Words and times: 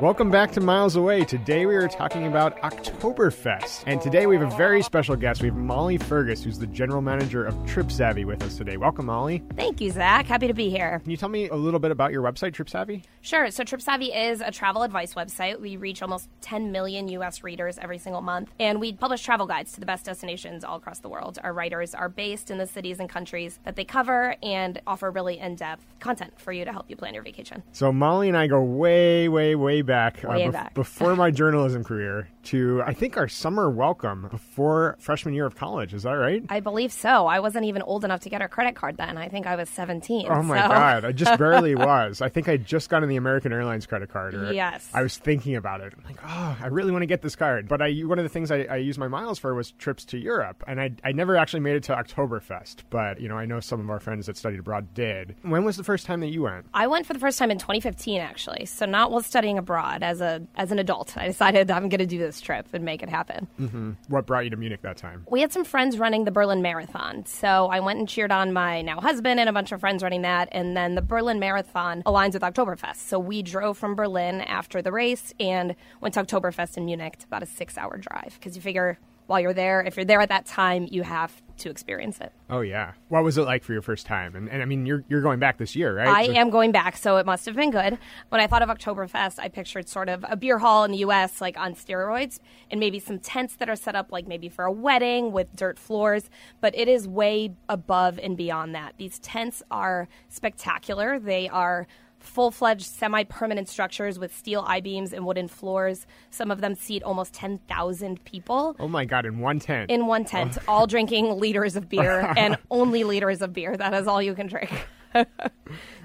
Welcome 0.00 0.30
back 0.30 0.52
to 0.52 0.60
Miles 0.60 0.94
Away. 0.94 1.24
Today 1.24 1.66
we 1.66 1.74
are 1.74 1.88
talking 1.88 2.28
about 2.28 2.56
Oktoberfest. 2.62 3.82
And 3.84 4.00
today 4.00 4.26
we 4.26 4.36
have 4.36 4.52
a 4.52 4.56
very 4.56 4.80
special 4.80 5.16
guest. 5.16 5.42
We 5.42 5.48
have 5.48 5.56
Molly 5.56 5.98
Fergus, 5.98 6.44
who's 6.44 6.56
the 6.56 6.68
general 6.68 7.02
manager 7.02 7.44
of 7.44 7.66
Trip 7.66 7.90
Savvy 7.90 8.24
with 8.24 8.40
us 8.44 8.56
today. 8.56 8.76
Welcome, 8.76 9.06
Molly. 9.06 9.42
Thank 9.56 9.80
you, 9.80 9.90
Zach. 9.90 10.26
Happy 10.26 10.46
to 10.46 10.54
be 10.54 10.70
here. 10.70 11.00
Can 11.00 11.10
you 11.10 11.16
tell 11.16 11.28
me 11.28 11.48
a 11.48 11.56
little 11.56 11.80
bit 11.80 11.90
about 11.90 12.12
your 12.12 12.22
website, 12.22 12.54
Trip 12.54 12.70
Savvy? 12.70 13.02
Sure. 13.28 13.50
So, 13.50 13.62
Trip 13.62 13.82
Savvy 13.82 14.06
is 14.06 14.40
a 14.40 14.50
travel 14.50 14.82
advice 14.84 15.12
website. 15.12 15.60
We 15.60 15.76
reach 15.76 16.00
almost 16.00 16.30
10 16.40 16.72
million 16.72 17.08
U.S. 17.08 17.44
readers 17.44 17.76
every 17.76 17.98
single 17.98 18.22
month, 18.22 18.50
and 18.58 18.80
we 18.80 18.94
publish 18.94 19.22
travel 19.22 19.46
guides 19.46 19.72
to 19.72 19.80
the 19.80 19.84
best 19.84 20.06
destinations 20.06 20.64
all 20.64 20.78
across 20.78 21.00
the 21.00 21.10
world. 21.10 21.38
Our 21.44 21.52
writers 21.52 21.94
are 21.94 22.08
based 22.08 22.50
in 22.50 22.56
the 22.56 22.66
cities 22.66 23.00
and 23.00 23.06
countries 23.06 23.58
that 23.64 23.76
they 23.76 23.84
cover 23.84 24.34
and 24.42 24.80
offer 24.86 25.10
really 25.10 25.38
in 25.38 25.56
depth 25.56 25.84
content 26.00 26.40
for 26.40 26.52
you 26.52 26.64
to 26.64 26.72
help 26.72 26.88
you 26.88 26.96
plan 26.96 27.12
your 27.12 27.22
vacation. 27.22 27.62
So, 27.72 27.92
Molly 27.92 28.28
and 28.28 28.36
I 28.38 28.46
go 28.46 28.62
way, 28.62 29.28
way, 29.28 29.54
way 29.54 29.82
back, 29.82 30.24
uh, 30.24 30.28
Way 30.28 30.48
back. 30.48 30.72
before 30.72 31.14
my 31.14 31.30
journalism 31.40 31.84
career 31.84 32.30
to, 32.44 32.82
I 32.86 32.94
think, 32.94 33.18
our 33.18 33.28
summer 33.28 33.68
welcome 33.68 34.28
before 34.30 34.96
freshman 35.00 35.34
year 35.34 35.44
of 35.44 35.54
college. 35.54 35.92
Is 35.92 36.04
that 36.04 36.12
right? 36.12 36.42
I 36.48 36.60
believe 36.60 36.94
so. 36.94 37.26
I 37.26 37.40
wasn't 37.40 37.66
even 37.66 37.82
old 37.82 38.06
enough 38.06 38.20
to 38.20 38.30
get 38.30 38.40
a 38.40 38.48
credit 38.48 38.74
card 38.74 38.96
then. 38.96 39.18
I 39.18 39.28
think 39.28 39.46
I 39.46 39.54
was 39.54 39.68
17. 39.68 40.28
Oh 40.30 40.42
my 40.42 40.62
so- 40.62 40.68
god! 40.68 41.04
I 41.04 41.12
just 41.12 41.38
barely 41.38 41.74
was. 41.74 42.22
I 42.22 42.30
think 42.30 42.48
I 42.48 42.56
just 42.56 42.88
got 42.88 43.02
on 43.02 43.08
the 43.10 43.17
American 43.18 43.52
Airlines 43.52 43.86
credit 43.86 44.10
card. 44.10 44.34
Or 44.34 44.52
Yes. 44.52 44.88
I 44.94 45.02
was 45.02 45.16
thinking 45.18 45.56
about 45.56 45.80
it. 45.80 45.92
I'm 45.96 46.04
like, 46.04 46.18
oh, 46.24 46.56
I 46.60 46.66
really 46.68 46.92
want 46.92 47.02
to 47.02 47.06
get 47.06 47.22
this 47.22 47.36
card. 47.36 47.68
But 47.68 47.82
I 47.82 47.92
one 47.92 48.18
of 48.18 48.24
the 48.24 48.28
things 48.28 48.50
I, 48.50 48.62
I 48.62 48.76
used 48.76 48.98
my 48.98 49.08
miles 49.08 49.38
for 49.38 49.54
was 49.54 49.72
trips 49.72 50.04
to 50.06 50.18
Europe, 50.18 50.64
and 50.66 50.80
I 50.80 50.92
I 51.04 51.12
never 51.12 51.36
actually 51.36 51.60
made 51.60 51.76
it 51.76 51.82
to 51.84 51.94
Oktoberfest. 51.94 52.84
But 52.90 53.20
you 53.20 53.28
know, 53.28 53.36
I 53.36 53.44
know 53.46 53.60
some 53.60 53.80
of 53.80 53.90
our 53.90 54.00
friends 54.00 54.26
that 54.26 54.36
studied 54.36 54.60
abroad 54.60 54.94
did. 54.94 55.36
When 55.42 55.64
was 55.64 55.76
the 55.76 55.84
first 55.84 56.06
time 56.06 56.20
that 56.20 56.28
you 56.28 56.42
went? 56.42 56.66
I 56.74 56.86
went 56.86 57.06
for 57.06 57.12
the 57.12 57.18
first 57.18 57.38
time 57.38 57.50
in 57.50 57.58
2015, 57.58 58.20
actually. 58.20 58.66
So 58.66 58.86
not 58.86 59.10
while 59.10 59.22
studying 59.22 59.58
abroad. 59.58 60.02
As 60.02 60.20
a 60.20 60.42
as 60.56 60.72
an 60.72 60.78
adult, 60.78 61.16
I 61.16 61.26
decided 61.26 61.70
I'm 61.70 61.88
going 61.88 61.98
to 61.98 62.06
do 62.06 62.18
this 62.18 62.40
trip 62.40 62.66
and 62.72 62.84
make 62.84 63.02
it 63.02 63.08
happen. 63.08 63.48
Mm-hmm. 63.60 63.92
What 64.08 64.26
brought 64.26 64.44
you 64.44 64.50
to 64.50 64.56
Munich 64.56 64.82
that 64.82 64.96
time? 64.96 65.24
We 65.30 65.40
had 65.40 65.52
some 65.52 65.64
friends 65.64 65.98
running 65.98 66.24
the 66.24 66.30
Berlin 66.30 66.62
Marathon, 66.62 67.26
so 67.26 67.66
I 67.66 67.80
went 67.80 67.98
and 67.98 68.08
cheered 68.08 68.32
on 68.32 68.52
my 68.52 68.82
now 68.82 69.00
husband 69.00 69.40
and 69.40 69.48
a 69.48 69.52
bunch 69.52 69.72
of 69.72 69.80
friends 69.80 70.02
running 70.02 70.22
that. 70.22 70.48
And 70.52 70.76
then 70.76 70.94
the 70.94 71.02
Berlin 71.02 71.38
Marathon 71.38 72.02
aligns 72.04 72.34
with 72.34 72.42
Oktoberfest, 72.42 72.96
so 72.98 73.18
we 73.18 73.42
drove 73.42 73.78
from 73.78 73.94
Berlin 73.94 74.40
after 74.42 74.82
the 74.82 74.92
race 74.92 75.32
and 75.40 75.74
went 76.00 76.14
to 76.14 76.24
Oktoberfest 76.24 76.76
in 76.76 76.84
Munich. 76.84 77.14
It's 77.14 77.24
about 77.24 77.42
a 77.42 77.46
six-hour 77.46 77.98
drive 77.98 78.34
because 78.38 78.56
you 78.56 78.62
figure 78.62 78.98
while 79.26 79.40
you're 79.40 79.52
there, 79.52 79.82
if 79.82 79.94
you're 79.96 80.06
there 80.06 80.22
at 80.22 80.30
that 80.30 80.46
time, 80.46 80.88
you 80.90 81.02
have 81.02 81.42
to 81.58 81.68
experience 81.68 82.18
it. 82.18 82.32
Oh 82.48 82.60
yeah. 82.62 82.92
What 83.08 83.24
was 83.24 83.36
it 83.36 83.42
like 83.42 83.62
for 83.62 83.74
your 83.74 83.82
first 83.82 84.06
time? 84.06 84.34
And, 84.34 84.48
and 84.48 84.62
I 84.62 84.64
mean, 84.64 84.86
you're 84.86 85.04
you're 85.06 85.20
going 85.20 85.38
back 85.38 85.58
this 85.58 85.76
year, 85.76 85.94
right? 85.94 86.08
I 86.08 86.26
So- 86.28 86.32
am 86.32 86.48
going 86.48 86.72
back, 86.72 86.96
so 86.96 87.18
it 87.18 87.26
must 87.26 87.44
have 87.44 87.54
been 87.54 87.70
good. 87.70 87.98
When 88.30 88.40
I 88.40 88.46
thought 88.46 88.62
of 88.62 88.70
Oktoberfest, 88.70 89.38
I 89.38 89.48
pictured 89.48 89.86
sort 89.86 90.08
of 90.08 90.24
a 90.26 90.34
beer 90.34 90.58
hall 90.58 90.84
in 90.84 90.92
the 90.92 90.98
U.S., 90.98 91.42
like 91.42 91.58
on 91.58 91.74
steroids, 91.74 92.38
and 92.70 92.80
maybe 92.80 92.98
some 92.98 93.18
tents 93.18 93.54
that 93.56 93.68
are 93.68 93.76
set 93.76 93.94
up, 93.94 94.10
like 94.10 94.26
maybe 94.26 94.48
for 94.48 94.64
a 94.64 94.72
wedding 94.72 95.30
with 95.30 95.54
dirt 95.54 95.78
floors. 95.78 96.30
But 96.62 96.74
it 96.74 96.88
is 96.88 97.06
way 97.06 97.52
above 97.68 98.18
and 98.18 98.34
beyond 98.34 98.74
that. 98.76 98.94
These 98.96 99.18
tents 99.18 99.62
are 99.70 100.08
spectacular. 100.30 101.18
They 101.18 101.50
are 101.50 101.86
full 102.18 102.50
fledged, 102.50 102.86
semi 102.86 103.24
permanent 103.24 103.68
structures 103.68 104.18
with 104.18 104.34
steel 104.36 104.64
I 104.66 104.80
beams 104.80 105.12
and 105.12 105.24
wooden 105.24 105.48
floors. 105.48 106.06
Some 106.30 106.50
of 106.50 106.60
them 106.60 106.74
seat 106.74 107.02
almost 107.02 107.32
10,000 107.34 108.24
people 108.24 108.76
Oh 108.78 108.88
my 108.88 109.04
god! 109.04 109.26
In 109.26 109.38
one 109.38 109.58
tent. 109.58 109.90
in 109.90 110.06
one 110.06 110.24
tent, 110.24 110.58
oh. 110.60 110.72
all 110.72 110.86
drinking 110.86 111.30
liters 111.40 111.76
of 111.76 111.88
beer 111.88 112.32
and 112.36 112.56
only 112.70 113.04
liters 113.04 113.42
of 113.42 113.52
beer. 113.52 113.76
That 113.76 113.94
is 113.94 114.06
all 114.06 114.22
you 114.22 114.34
can 114.34 114.46
drink. 114.46 114.86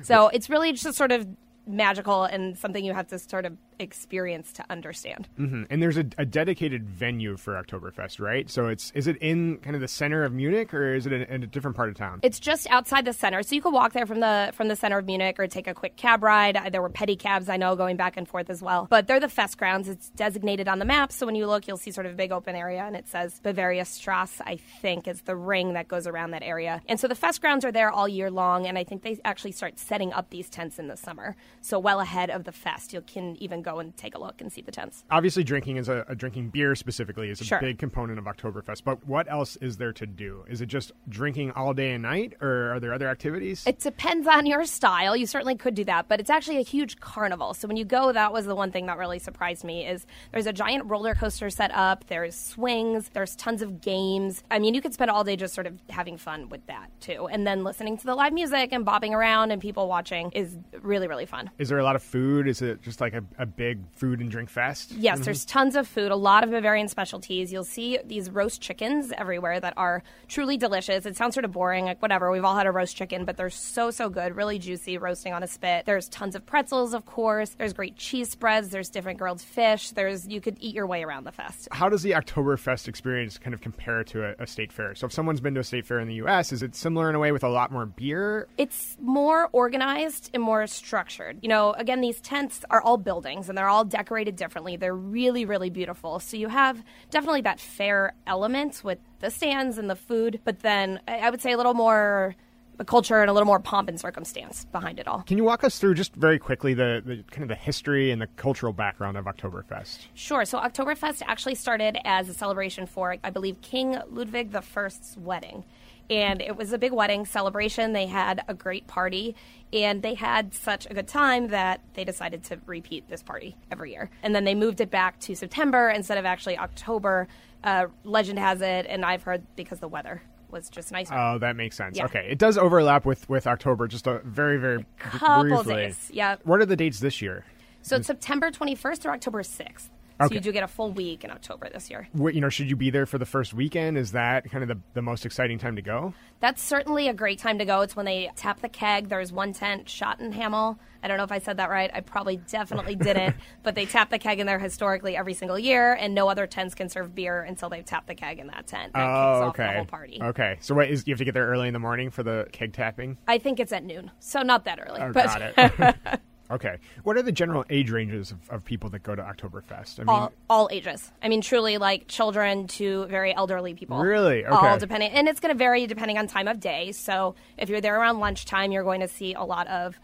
so 0.02 0.30
it's 0.30 0.50
really 0.50 0.74
just 0.74 0.98
sort 0.98 1.12
of 1.12 1.28
magical 1.66 2.24
and 2.24 2.58
something 2.58 2.84
you 2.84 2.94
have 2.94 3.08
to 3.08 3.20
sort 3.20 3.46
of 3.46 3.58
experience 3.80 4.52
to 4.54 4.66
understand. 4.70 5.28
Mhm. 5.40 5.68
And 5.70 5.82
there's 5.82 5.98
a, 5.98 6.06
a 6.18 6.26
dedicated 6.26 6.88
venue 6.90 7.38
for 7.38 7.54
Oktoberfest, 7.54 8.20
right? 8.20 8.50
So 8.50 8.68
it's 8.68 8.92
is 8.96 9.08
it 9.08 9.18
in 9.18 9.58
kind 9.58 9.76
of 9.76 9.82
the 9.82 9.88
center 9.88 10.24
of 10.24 10.34
Munich, 10.34 10.74
or 10.74 10.94
is 10.96 11.06
it 11.06 11.14
in, 11.14 11.22
in 11.24 11.44
a 11.44 11.48
different 11.48 11.76
part 11.76 11.90
of 11.90 11.96
town? 11.96 12.20
It's 12.24 12.40
just 12.40 12.68
outside 12.70 13.06
the 13.06 13.14
center, 13.14 13.44
so 13.44 13.56
you 13.56 13.62
could 13.62 13.74
walk 13.74 13.94
there 13.94 14.06
from 14.06 14.20
the 14.20 14.52
from 14.54 14.68
the 14.68 14.76
center 14.76 14.98
of 14.98 15.06
Munich 15.06 15.40
or 15.40 15.48
take 15.48 15.68
a 15.68 15.74
quick 15.74 15.96
cab 15.96 16.24
ride. 16.24 16.58
Uh, 16.58 16.70
There 16.70 16.82
were 16.82 16.90
pedicabs 16.90 17.50
I 17.50 17.58
know 17.58 17.76
going 17.76 17.98
back 17.98 18.18
and 18.18 18.28
forth 18.28 18.50
as 18.50 18.62
well. 18.62 18.88
But 18.90 19.08
they're 19.08 19.20
the 19.20 19.30
fest 19.30 19.58
grounds. 19.58 19.88
It's 19.90 20.10
designated 20.12 20.68
on 20.68 20.80
the 20.80 20.86
map, 20.86 21.12
so 21.12 21.26
when 21.26 21.36
you 21.36 21.48
look, 21.48 21.68
you'll 21.68 21.78
see 21.78 21.92
sort 21.92 22.06
of 22.06 22.14
a 22.14 22.16
big 22.16 22.32
open 22.32 22.56
area, 22.56 22.84
and 22.84 22.96
it 22.96 23.08
says 23.08 23.40
Bavaria 23.42 23.86
Strasse. 23.86 24.42
I 24.46 24.58
think 24.82 25.08
is 25.08 25.22
the 25.22 25.36
ring 25.36 25.74
that 25.74 25.88
goes 25.88 26.08
around 26.08 26.32
that 26.32 26.44
area. 26.44 26.82
And 26.88 27.00
so 27.00 27.08
the 27.08 27.16
fest 27.16 27.42
grounds 27.42 27.66
are 27.66 27.72
there 27.72 27.92
all 27.92 28.08
year 28.08 28.30
long, 28.30 28.68
and 28.68 28.78
I 28.78 28.84
think 28.84 29.02
they 29.04 29.18
actually 29.26 29.54
start 29.54 29.80
setting 29.80 30.14
up 30.14 30.30
these 30.30 30.50
tents 30.50 30.78
in 30.80 30.88
the 30.88 30.98
summer. 30.98 31.36
So 31.62 31.80
well 31.80 32.00
ahead 32.00 32.30
of 32.30 32.44
the 32.44 32.52
fest, 32.52 32.94
you 32.94 33.02
can 33.02 33.36
even 33.42 33.62
go 33.64 33.80
and 33.80 33.96
take 33.98 34.16
a 34.16 34.20
look 34.20 34.42
and 34.42 34.52
see 34.52 34.62
the 34.62 34.72
tents. 34.72 35.04
Obviously, 35.10 35.44
drinking 35.44 35.78
is 35.78 35.90
a, 35.90 36.06
a 36.08 36.16
drinking 36.16 36.50
beer 36.50 36.76
specifically 36.76 37.30
is 37.30 37.42
a 37.42 37.46
Sure. 37.46 37.60
big 37.60 37.78
component 37.80 38.20
of 38.20 38.26
Oktoberfest. 38.26 38.84
But 38.84 39.06
what 39.08 39.30
else 39.32 39.56
is 39.58 39.78
there 39.78 39.94
to 39.94 40.06
do? 40.06 40.46
Is 40.50 40.62
it 40.62 40.68
just 40.68 40.92
drinking 41.10 41.52
all 41.52 41.74
day 41.74 41.92
and 41.94 42.04
night, 42.04 42.34
or 42.42 42.74
are 42.74 42.80
there 42.80 42.94
other 42.94 43.08
activities? 43.10 43.64
It 43.66 43.80
depends 43.80 44.28
on 44.28 44.46
your 44.46 44.66
style. 44.66 45.16
You 45.16 45.26
certainly 45.26 45.56
could 45.56 45.76
do 45.76 45.84
that, 45.86 46.08
but 46.08 46.20
it's 46.20 46.30
actually 46.30 46.58
a 46.58 46.62
huge 46.64 47.00
carnival. 47.00 47.54
So 47.54 47.68
when 47.68 47.78
you 47.78 47.86
go, 47.86 48.12
that 48.12 48.32
was 48.34 48.46
the 48.46 48.56
one 48.56 48.72
thing 48.72 48.86
that 48.88 48.98
really 48.98 49.20
surprised 49.20 49.64
me 49.64 49.86
is 49.88 50.06
there's 50.32 50.46
a 50.48 50.54
giant 50.54 50.86
roller 50.90 51.16
coaster 51.16 51.50
set 51.50 51.72
up, 51.74 52.06
there's 52.08 52.36
swings, 52.36 53.10
there's 53.14 53.36
tons 53.36 53.62
of 53.62 53.82
games. 53.82 54.44
I 54.52 54.60
mean, 54.60 54.74
you 54.74 54.82
could 54.82 54.94
spend 54.94 55.12
all 55.12 55.24
day 55.24 55.36
just 55.36 55.54
sort 55.54 55.68
of 55.68 55.80
having 55.90 56.18
fun 56.18 56.50
with 56.50 56.66
that 56.68 56.90
too. 57.00 57.28
And 57.32 57.46
then 57.46 57.64
listening 57.64 57.98
to 57.98 58.06
the 58.06 58.16
live 58.16 58.34
music 58.34 58.72
and 58.72 58.86
bobbing 58.86 59.14
around 59.14 59.52
and 59.52 59.62
people 59.62 59.88
watching 59.88 60.32
is 60.32 60.58
really 60.82 61.08
really 61.08 61.26
fun. 61.26 61.50
is 61.58 61.70
there 61.70 61.80
a 61.80 61.84
lot 61.84 61.96
of 61.96 62.04
food? 62.04 62.48
Is 62.48 62.62
it 62.62 62.82
just 62.82 63.02
like 63.02 63.14
a, 63.14 63.24
a 63.38 63.46
big 63.56 63.80
food 63.94 64.20
and 64.20 64.30
drink 64.30 64.50
fest? 64.50 64.92
Yes, 64.92 65.16
mm-hmm. 65.16 65.24
there's 65.24 65.46
tons 65.46 65.76
of 65.76 65.88
food, 65.88 66.12
a 66.12 66.16
lot 66.16 66.44
of 66.44 66.52
Bavarian 66.52 66.88
specialties. 66.88 67.52
You'll 67.52 67.64
see 67.64 68.00
these 68.06 68.30
roast 68.30 68.62
chickens 68.62 69.12
everywhere 69.18 69.60
that 69.60 69.74
are 69.78 70.04
truly 70.28 70.58
delicious. 70.58 71.06
It 71.06 71.16
sounds 71.16 71.34
sort 71.34 71.46
of 71.46 71.52
boring, 71.52 71.86
like 71.86 72.02
whatever. 72.02 72.32
We've 72.32 72.46
all 72.46 72.56
had 72.56 72.68
a 72.68 72.72
roast 72.72 72.96
chicken, 72.96 73.26
but 73.26 73.38
they're 73.38 73.50
so, 73.50 73.92
so 73.92 74.10
good, 74.10 74.36
really 74.36 74.60
juicy, 74.60 74.98
roasting 74.98 75.34
on 75.34 75.44
a 75.44 75.48
spit. 75.48 75.86
There's 75.86 76.10
tons 76.10 76.36
of 76.36 76.46
pretzels, 76.46 76.94
of 76.94 77.06
course. 77.06 77.56
There's 77.58 77.74
great 77.74 77.96
cheese 77.96 78.30
spreads. 78.30 78.70
There's 78.70 78.90
different 78.90 79.20
grilled 79.20 79.42
fish. 79.42 79.92
There's 79.92 80.28
you 80.28 80.42
could 80.42 80.58
eat 80.60 80.76
your 80.76 80.88
way 80.88 81.04
around 81.04 81.26
the 81.26 81.32
fest. 81.32 81.68
How 81.72 81.90
does 81.90 82.04
the 82.04 82.12
Oktoberfest 82.12 82.88
experience 82.88 83.38
kind 83.38 83.54
of 83.54 83.62
compare 83.62 84.04
to 84.06 84.26
a, 84.26 84.44
a 84.44 84.48
state 84.48 84.72
fair? 84.72 84.96
So 84.96 85.08
if 85.08 85.14
someone's 85.14 85.42
been 85.42 85.54
to 85.56 85.60
a 85.60 85.64
state 85.64 85.86
fair 85.86 86.00
in 86.00 86.08
the 86.08 86.16
U.S., 86.16 86.52
is 86.52 86.64
it 86.64 86.76
similar 86.76 87.10
in 87.10 87.16
a 87.16 87.20
way 87.20 87.32
with 87.32 87.44
a 87.44 87.50
lot 87.50 87.72
more 87.72 87.86
beer? 87.86 88.48
It's 88.58 88.98
more 89.00 89.50
organized 89.52 90.30
and 90.34 90.42
more 90.42 90.66
structured. 90.68 91.40
You 91.42 91.50
know, 91.50 91.74
again, 91.74 92.02
these 92.02 92.20
tents 92.22 92.64
are 92.70 92.82
all 92.82 92.98
buildings 92.98 93.43
and 93.50 93.58
they're 93.58 93.70
all 93.70 93.86
decorated 93.86 94.36
differently. 94.36 94.76
They're 94.76 94.96
really, 94.96 95.46
really 95.46 95.70
beautiful. 95.70 96.20
So 96.20 96.38
you 96.38 96.48
have 96.48 96.84
definitely 97.10 97.42
that 97.42 97.60
fair 97.60 98.14
element 98.28 98.82
with 98.84 99.00
the 99.20 99.30
stands 99.30 99.78
and 99.78 99.90
the 99.90 99.96
food, 99.96 100.40
but 100.44 100.60
then 100.60 101.00
I 101.08 101.24
I 101.24 101.30
would 101.30 101.42
say 101.42 101.54
a 101.54 101.58
little 101.58 101.74
more 101.74 102.36
the 102.78 102.86
culture 102.86 103.22
and 103.22 103.30
a 103.30 103.34
little 103.34 103.48
more 103.48 103.60
pomp 103.60 103.90
and 103.90 104.00
circumstance 104.00 104.66
behind 104.66 105.00
it 105.00 105.08
all. 105.08 105.22
Can 105.24 105.38
you 105.38 105.44
walk 105.44 105.64
us 105.64 105.80
through 105.80 105.94
just 105.94 106.16
very 106.16 106.40
quickly 106.40 106.74
the, 106.74 107.02
the 107.06 107.24
kind 107.32 107.44
of 107.44 107.50
the 107.50 107.56
history 107.56 108.12
and 108.12 108.22
the 108.22 108.28
cultural 108.36 108.74
background 108.74 109.18
of 109.18 109.26
Oktoberfest? 109.26 110.08
Sure. 110.14 110.46
So 110.46 110.60
Oktoberfest 110.60 111.22
actually 111.26 111.56
started 111.56 111.98
as 112.04 112.30
a 112.30 112.34
celebration 112.34 112.86
for, 112.86 113.18
I 113.24 113.30
believe, 113.30 113.62
King 113.62 113.98
Ludwig 114.10 114.56
I's 114.56 115.16
wedding. 115.20 115.64
And 116.10 116.42
it 116.42 116.56
was 116.58 116.74
a 116.74 116.78
big 116.78 116.92
wedding 116.92 117.26
celebration. 117.26 117.94
They 117.94 118.08
had 118.08 118.44
a 118.48 118.54
great 118.54 118.88
party, 118.88 119.36
and 119.72 120.02
they 120.02 120.14
had 120.14 120.54
such 120.54 120.86
a 120.90 120.94
good 120.94 121.08
time 121.08 121.48
that 121.48 121.82
they 121.94 122.04
decided 122.04 122.44
to 122.46 122.60
repeat 122.66 123.08
this 123.10 123.24
party 123.24 123.56
every 123.72 123.92
year. 123.92 124.10
And 124.22 124.36
then 124.36 124.44
they 124.44 124.54
moved 124.56 124.82
it 124.82 124.92
back 124.92 125.20
to 125.22 125.36
September 125.36 125.90
instead 125.90 126.18
of 126.18 126.26
actually 126.26 126.58
October. 126.58 127.28
Uh, 127.64 127.86
legend 128.04 128.38
has 128.40 128.62
it, 128.62 128.86
and 128.90 129.06
I've 129.06 129.24
heard 129.24 129.44
because 129.56 129.80
the 129.80 129.88
weather 129.88 130.22
was 130.52 130.70
just 130.70 130.92
nicer. 130.92 131.14
Oh, 131.16 131.40
that 131.40 131.56
makes 131.56 131.78
sense. 131.78 131.98
Yeah. 131.98 132.06
Okay, 132.06 132.28
it 132.30 132.38
does 132.38 132.58
overlap 132.58 133.06
with 133.06 133.28
with 133.30 133.48
October, 133.48 133.88
just 133.88 134.06
a 134.06 134.20
very 134.26 134.58
very 134.58 134.80
b- 134.80 134.86
Couple 135.00 135.44
briefly. 135.44 135.76
days, 135.76 136.12
yeah. 136.14 136.36
What 136.44 136.60
are 136.60 136.66
the 136.66 136.76
dates 136.76 137.00
this 137.00 137.22
year? 137.22 137.46
So 137.82 137.96
it's 137.98 138.08
September 138.08 138.50
21st 138.52 138.98
through 139.00 139.12
October 139.14 139.42
6th. 139.44 139.90
So 140.20 140.28
Okay. 140.28 140.36
you 140.36 140.42
do 140.42 140.52
get 140.52 140.64
a 140.64 140.68
full 140.68 140.92
week 140.92 141.24
in 141.24 141.32
October 141.32 141.70
this 141.70 141.90
year. 141.90 142.08
What, 142.14 142.34
you 142.36 142.42
know, 142.42 142.50
should 142.50 142.70
you 142.70 142.76
be 142.76 142.90
there 142.90 143.06
for 143.06 143.18
the 143.18 143.26
first 143.26 143.54
weekend? 143.54 143.98
Is 143.98 144.12
that 144.12 144.50
kind 144.50 144.64
of 144.64 144.68
the, 144.68 144.80
the 144.94 145.02
most 145.02 145.26
exciting 145.26 145.58
time 145.58 145.76
to 145.76 145.82
go? 145.82 146.14
That's 146.40 146.62
certainly 146.62 147.08
a 147.08 147.14
great 147.14 147.40
time 147.40 147.58
to 147.60 147.66
go. 147.66 147.82
It's 147.82 147.96
when 147.96 148.06
they 148.06 148.30
tap 148.36 148.62
the 148.62 148.70
keg. 148.70 149.10
There's 149.10 149.32
one 149.32 149.54
tent, 149.54 149.88
Schottenhamel. 149.88 150.78
I 151.02 151.08
don't 151.08 151.18
know 151.18 151.24
if 151.24 151.32
I 151.32 151.40
said 151.40 151.58
that 151.58 151.70
right. 151.70 151.92
I 151.94 152.00
probably 152.02 152.38
definitely 152.38 152.96
didn't. 152.96 153.36
But 153.64 153.76
they 153.76 153.86
tap 153.86 154.10
the 154.10 154.20
keg 154.20 154.40
in 154.40 154.48
there 154.48 154.60
historically 154.60 155.16
every 155.16 155.34
single 155.34 155.58
year, 155.58 155.94
and 155.94 156.14
no 156.14 156.28
other 156.28 156.48
tents 156.48 156.76
can 156.76 156.90
serve 156.90 157.16
beer 157.16 157.44
until 157.44 157.70
they've 157.70 157.86
tapped 157.86 158.08
the 158.08 158.16
keg 158.16 158.40
in 158.40 158.48
that 158.48 158.68
tent. 158.68 158.92
That 158.94 159.02
oh, 159.02 159.06
off 159.06 159.56
the 159.56 159.64
okay. 159.64 159.76
whole 159.78 159.86
party. 159.86 160.20
Okay. 160.22 160.58
So 160.60 160.76
what 160.76 160.90
is 160.90 161.08
you 161.08 161.14
have 161.14 161.20
to 161.20 161.26
get 161.26 161.34
there 161.34 161.48
early 161.48 161.68
in 161.68 161.74
the 161.74 161.80
morning 161.80 162.10
for 162.10 162.24
the 162.24 162.48
keg 162.52 162.74
tapping? 162.74 163.18
I 163.28 163.38
think 163.38 163.60
it's 163.60 163.72
at 163.72 163.84
noon, 163.86 164.12
so 164.20 164.42
not 164.42 164.66
that 164.66 164.80
early. 164.86 165.02
Oh, 165.02 165.12
but 165.14 165.26
got 165.26 165.42
it. 165.42 166.22
okay. 166.54 166.78
What 167.04 167.18
are 167.18 167.22
the 167.22 167.32
general 167.32 167.66
age 167.70 167.92
ranges 167.92 168.32
of, 168.32 168.50
of 168.50 168.66
people 168.66 168.90
that 168.92 169.04
go 169.04 169.16
to 169.16 169.22
Oktoberfest? 169.22 170.00
I 170.00 170.04
mean, 170.04 170.10
all, 170.10 170.34
all 170.50 170.70
ages. 170.72 171.12
I 171.22 171.30
mean, 171.30 171.42
truly, 171.42 171.78
like 171.78 172.08
children 172.08 172.68
to 172.68 173.06
very 173.08 173.36
elderly 173.36 173.74
people. 173.74 174.00
Really? 174.00 174.46
All 174.46 174.78
depending, 174.78 175.12
and 175.12 175.28
it's 175.28 175.40
going 175.40 175.54
to 175.54 175.58
vary 175.58 175.88
depending 175.88 176.18
on 176.18 176.28
time 176.28 176.48
of 176.48 176.60
day. 176.60 176.92
So 176.92 177.36
if 177.58 177.70
you're 177.70 177.82
there 177.82 178.00
around 178.00 178.20
lunchtime, 178.20 178.72
you're 178.72 178.84
going 178.84 179.02
to 179.02 179.08
see 179.08 179.34
a 179.34 179.44
lot 179.44 179.68
of 179.68 180.00